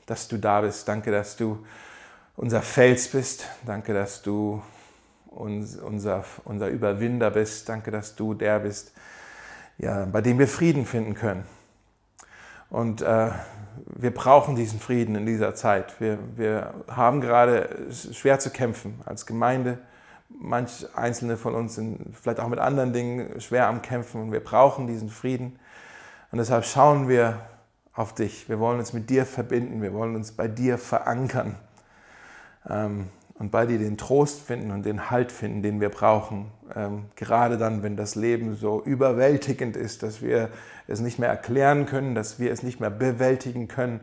dass 0.06 0.28
du 0.28 0.38
da 0.38 0.62
bist. 0.62 0.88
Danke, 0.88 1.12
dass 1.12 1.36
du 1.36 1.65
unser 2.36 2.62
Fels 2.62 3.08
bist. 3.08 3.46
Danke, 3.65 3.94
dass 3.94 4.22
du 4.22 4.62
unser, 5.28 6.24
unser 6.44 6.68
Überwinder 6.68 7.32
bist. 7.32 7.68
Danke, 7.70 7.91
dass 7.91 8.15
du 8.15 8.34
der 8.34 8.60
bist, 8.60 8.94
ja, 9.78 10.06
bei 10.06 10.22
dem 10.22 10.39
wir 10.39 10.48
Frieden 10.48 10.86
finden 10.86 11.13
können. 11.13 11.46
Und 12.70 13.02
äh, 13.02 13.32
wir 13.86 14.13
brauchen 14.13 14.56
diesen 14.56 14.80
Frieden 14.80 15.15
in 15.15 15.26
dieser 15.26 15.56
Zeit. 15.56 16.00
Wir, 16.00 16.18
wir 16.36 16.74
haben 16.88 17.22
gerade 17.22 17.70
schwer 17.91 18.39
zu 18.39 18.50
kämpfen 18.50 19.02
als 19.06 19.26
Gemeinde 19.26 19.80
Manch 20.39 20.86
einzelne 20.95 21.38
von 21.38 21.56
uns 21.56 21.76
sind 21.76 22.15
vielleicht 22.15 22.39
auch 22.39 22.48
mit 22.48 22.60
anderen 22.60 22.93
Dingen 22.93 23.39
schwer 23.41 23.67
am 23.67 23.82
Kämpfen 23.82 24.21
und 24.21 24.32
wir 24.32 24.43
brauchen 24.43 24.88
diesen 24.88 25.10
Frieden. 25.10 25.60
Und 26.32 26.39
deshalb 26.39 26.65
schauen 26.65 27.08
wir 27.08 27.39
auf 27.93 28.13
dich. 28.13 28.50
Wir 28.50 28.60
wollen 28.60 28.80
uns 28.80 28.93
mit 28.93 29.10
dir 29.10 29.26
verbinden. 29.26 29.82
Wir 29.82 29.93
wollen 29.93 30.15
uns 30.15 30.34
bei 30.34 30.48
dir 30.48 30.78
verankern 30.78 31.56
ähm, 32.69 33.08
und 33.36 33.52
bei 33.52 33.65
dir 33.65 33.80
den 33.80 33.98
Trost 33.98 34.41
finden 34.41 34.71
und 34.71 34.86
den 34.86 35.10
Halt 35.10 35.32
finden, 35.32 35.62
den 35.62 35.80
wir 35.80 35.89
brauchen. 35.89 36.52
Ähm, 36.76 37.06
gerade 37.15 37.58
dann, 37.58 37.84
wenn 37.84 37.95
das 37.95 38.15
Leben 38.15 38.56
so 38.56 38.82
überwältigend 38.84 39.78
ist, 39.78 40.04
dass 40.04 40.21
wir 40.21 40.50
es 40.88 41.00
nicht 41.00 41.19
mehr 41.19 41.30
erklären 41.30 41.86
können, 41.86 42.15
dass 42.15 42.39
wir 42.39 42.52
es 42.52 42.63
nicht 42.63 42.80
mehr 42.80 42.89
bewältigen 42.89 43.67
können 43.67 44.02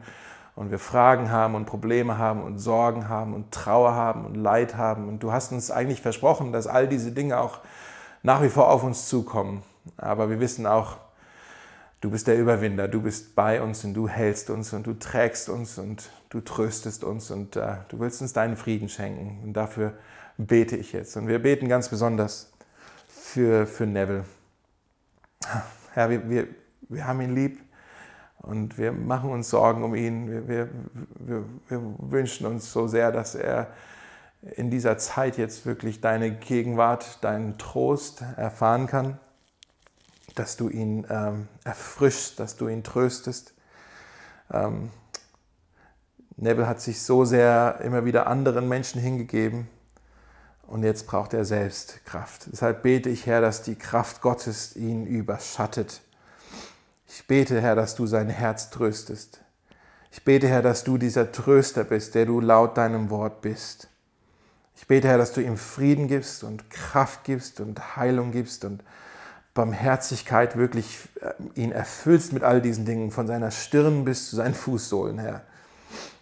und 0.54 0.70
wir 0.70 0.78
Fragen 0.78 1.30
haben 1.30 1.54
und 1.54 1.64
Probleme 1.64 2.18
haben 2.18 2.42
und 2.42 2.58
Sorgen 2.58 3.08
haben 3.08 3.34
und 3.34 3.52
Trauer 3.52 3.94
haben 3.94 4.26
und 4.26 4.34
Leid 4.34 4.76
haben. 4.76 5.08
Und 5.08 5.22
du 5.22 5.32
hast 5.32 5.52
uns 5.52 5.70
eigentlich 5.70 6.02
versprochen, 6.02 6.52
dass 6.52 6.66
all 6.66 6.86
diese 6.86 7.12
Dinge 7.12 7.38
auch 7.40 7.60
nach 8.22 8.42
wie 8.42 8.48
vor 8.48 8.70
auf 8.70 8.84
uns 8.84 9.08
zukommen. 9.08 9.62
Aber 9.96 10.28
wir 10.28 10.40
wissen 10.40 10.66
auch, 10.66 10.98
du 12.00 12.10
bist 12.10 12.26
der 12.26 12.38
Überwinder, 12.38 12.86
du 12.86 13.00
bist 13.00 13.34
bei 13.34 13.62
uns 13.62 13.84
und 13.84 13.94
du 13.94 14.08
hältst 14.08 14.50
uns 14.50 14.72
und 14.72 14.86
du 14.86 14.94
trägst 14.94 15.48
uns 15.48 15.78
und 15.78 16.10
du 16.28 16.40
tröstest 16.40 17.02
uns 17.02 17.30
und 17.30 17.56
äh, 17.56 17.76
du 17.88 17.98
willst 17.98 18.20
uns 18.20 18.32
deinen 18.32 18.56
Frieden 18.56 18.88
schenken. 18.88 19.40
Und 19.42 19.54
dafür 19.54 19.94
bete 20.36 20.76
ich 20.76 20.92
jetzt. 20.92 21.16
Und 21.16 21.28
wir 21.28 21.40
beten 21.40 21.68
ganz 21.68 21.88
besonders 21.88 22.52
für, 23.08 23.66
für 23.66 23.86
Neville. 23.86 24.24
Herr, 25.94 26.10
wir, 26.10 26.28
wir, 26.28 26.48
wir 26.88 27.06
haben 27.06 27.20
ihn 27.22 27.34
lieb. 27.34 27.60
Und 28.42 28.76
wir 28.76 28.92
machen 28.92 29.30
uns 29.30 29.50
Sorgen 29.50 29.84
um 29.84 29.94
ihn. 29.94 30.28
Wir, 30.28 30.48
wir, 30.48 30.68
wir, 31.14 31.44
wir, 31.68 31.80
wünschen 31.98 32.46
uns 32.46 32.72
so 32.72 32.88
sehr, 32.88 33.12
dass 33.12 33.36
er 33.36 33.68
in 34.56 34.70
dieser 34.70 34.98
Zeit 34.98 35.38
jetzt 35.38 35.64
wirklich 35.64 36.00
deine 36.00 36.32
Gegenwart, 36.32 37.22
deinen 37.22 37.56
Trost 37.58 38.24
erfahren 38.36 38.88
kann, 38.88 39.18
dass 40.34 40.56
du 40.56 40.68
ihn 40.68 41.06
ähm, 41.08 41.46
erfrischst, 41.62 42.40
dass 42.40 42.56
du 42.56 42.66
ihn 42.66 42.82
tröstest. 42.82 43.54
Ähm, 44.52 44.90
Neville 46.36 46.66
hat 46.66 46.80
sich 46.80 47.02
so 47.02 47.24
sehr 47.24 47.80
immer 47.84 48.04
wieder 48.04 48.26
anderen 48.26 48.68
Menschen 48.68 49.00
hingegeben 49.00 49.68
und 50.66 50.82
jetzt 50.82 51.06
braucht 51.06 51.34
er 51.34 51.44
selbst 51.44 52.04
Kraft. 52.04 52.48
Deshalb 52.50 52.82
bete 52.82 53.08
ich, 53.08 53.26
Herr, 53.26 53.40
dass 53.40 53.62
die 53.62 53.76
Kraft 53.76 54.20
Gottes 54.20 54.74
ihn 54.74 55.06
überschattet 55.06 56.00
ich 57.14 57.26
bete, 57.26 57.60
Herr, 57.60 57.76
dass 57.76 57.94
du 57.94 58.06
sein 58.06 58.30
Herz 58.30 58.70
tröstest. 58.70 59.40
Ich 60.10 60.24
bete, 60.24 60.48
Herr, 60.48 60.62
dass 60.62 60.82
du 60.82 60.96
dieser 60.96 61.30
Tröster 61.30 61.84
bist, 61.84 62.14
der 62.14 62.24
du 62.24 62.40
laut 62.40 62.78
deinem 62.78 63.10
Wort 63.10 63.42
bist. 63.42 63.88
Ich 64.76 64.86
bete, 64.86 65.08
Herr, 65.08 65.18
dass 65.18 65.32
du 65.32 65.42
ihm 65.42 65.58
Frieden 65.58 66.08
gibst 66.08 66.42
und 66.42 66.70
Kraft 66.70 67.24
gibst 67.24 67.60
und 67.60 67.96
Heilung 67.96 68.32
gibst 68.32 68.64
und 68.64 68.82
Barmherzigkeit 69.52 70.56
wirklich 70.56 71.00
äh, 71.20 71.60
ihn 71.60 71.70
erfüllst 71.70 72.32
mit 72.32 72.42
all 72.44 72.62
diesen 72.62 72.86
Dingen, 72.86 73.10
von 73.10 73.26
seiner 73.26 73.50
Stirn 73.50 74.06
bis 74.06 74.30
zu 74.30 74.36
seinen 74.36 74.54
Fußsohlen, 74.54 75.18
Herr. 75.18 75.42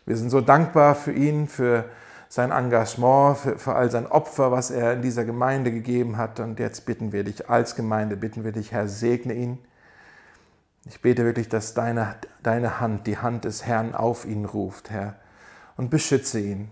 Wir 0.07 0.16
sind 0.16 0.31
so 0.31 0.40
dankbar 0.40 0.96
für 0.96 1.12
ihn, 1.12 1.46
für 1.46 1.85
sein 2.29 2.50
Engagement, 2.50 3.38
für, 3.38 3.59
für 3.59 3.74
all 3.76 3.92
sein 3.92 4.09
Opfer, 4.09 4.50
was 4.50 4.72
er 4.72 4.94
in 4.94 5.03
dieser 5.03 5.24
Gemeinde 5.24 5.70
gegeben 5.70 6.16
hat. 6.16 6.40
Und 6.40 6.59
jetzt 6.59 6.85
bitten 6.85 7.12
wir 7.12 7.22
dich 7.22 7.48
als 7.48 7.76
Gemeinde, 7.76 8.16
bitten 8.16 8.42
wir 8.42 8.50
dich, 8.50 8.72
Herr, 8.72 8.88
segne 8.88 9.35
ihn 9.35 9.59
ich 10.87 11.01
bete 11.03 11.25
wirklich, 11.25 11.49
dass 11.49 11.75
deine, 11.75 12.16
deine 12.43 12.81
Hand, 12.81 13.07
die 13.07 13.19
Hand 13.19 13.45
des 13.45 13.66
Herrn 13.66 13.95
auf 13.95 14.25
ihn 14.25 14.45
ruft, 14.45 14.90
Herr, 14.90 15.16
und 15.77 15.90
beschütze 15.90 16.40
ihn. 16.40 16.71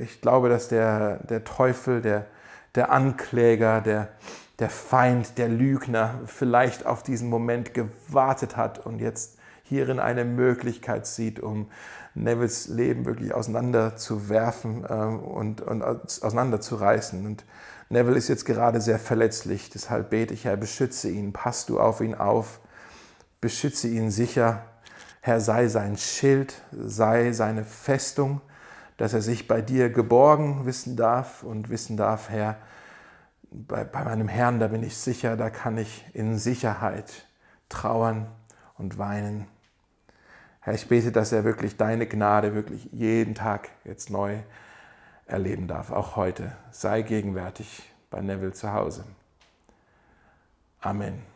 Ich 0.00 0.20
glaube, 0.20 0.48
dass 0.48 0.68
der, 0.68 1.18
der 1.24 1.44
Teufel, 1.44 2.00
der, 2.00 2.26
der 2.74 2.90
Ankläger, 2.90 3.80
der, 3.80 4.08
der 4.58 4.70
Feind, 4.70 5.38
der 5.38 5.48
Lügner 5.48 6.20
vielleicht 6.26 6.86
auf 6.86 7.02
diesen 7.02 7.28
Moment 7.28 7.74
gewartet 7.74 8.56
hat 8.56 8.84
und 8.84 8.98
jetzt 8.98 9.38
hierin 9.64 9.98
eine 9.98 10.24
Möglichkeit 10.24 11.06
sieht, 11.06 11.40
um 11.40 11.68
Nevilles 12.14 12.68
Leben 12.68 13.04
wirklich 13.04 13.34
auseinanderzuwerfen 13.34 14.84
äh, 14.84 14.92
und, 14.94 15.60
und 15.60 15.82
auseinanderzureißen. 15.82 17.26
Und 17.26 17.44
Neville 17.90 18.16
ist 18.16 18.28
jetzt 18.28 18.46
gerade 18.46 18.80
sehr 18.80 18.98
verletzlich, 18.98 19.68
deshalb 19.68 20.10
bete 20.10 20.32
ich, 20.32 20.46
Herr, 20.46 20.56
beschütze 20.56 21.10
ihn, 21.10 21.34
pass 21.34 21.66
du 21.66 21.78
auf 21.78 22.00
ihn 22.00 22.14
auf 22.14 22.60
beschütze 23.46 23.86
ihn 23.86 24.10
sicher. 24.10 24.64
Herr, 25.20 25.38
sei 25.38 25.68
sein 25.68 25.96
Schild, 25.96 26.60
sei 26.72 27.30
seine 27.30 27.62
Festung, 27.62 28.40
dass 28.96 29.12
er 29.12 29.22
sich 29.22 29.46
bei 29.46 29.60
dir 29.60 29.88
geborgen 29.88 30.66
wissen 30.66 30.96
darf 30.96 31.44
und 31.44 31.68
wissen 31.68 31.96
darf, 31.96 32.28
Herr, 32.28 32.56
bei, 33.52 33.84
bei 33.84 34.02
meinem 34.02 34.26
Herrn, 34.26 34.58
da 34.58 34.66
bin 34.66 34.82
ich 34.82 34.96
sicher, 34.96 35.36
da 35.36 35.48
kann 35.48 35.78
ich 35.78 36.04
in 36.12 36.38
Sicherheit 36.38 37.24
trauern 37.68 38.26
und 38.78 38.98
weinen. 38.98 39.46
Herr, 40.58 40.74
ich 40.74 40.88
bete, 40.88 41.12
dass 41.12 41.30
er 41.30 41.44
wirklich 41.44 41.76
deine 41.76 42.08
Gnade 42.08 42.52
wirklich 42.52 42.88
jeden 42.90 43.36
Tag 43.36 43.68
jetzt 43.84 44.10
neu 44.10 44.38
erleben 45.26 45.68
darf, 45.68 45.92
auch 45.92 46.16
heute. 46.16 46.50
Sei 46.72 47.02
gegenwärtig, 47.02 47.92
bei 48.10 48.20
Neville 48.22 48.54
zu 48.54 48.72
Hause. 48.72 49.04
Amen. 50.80 51.35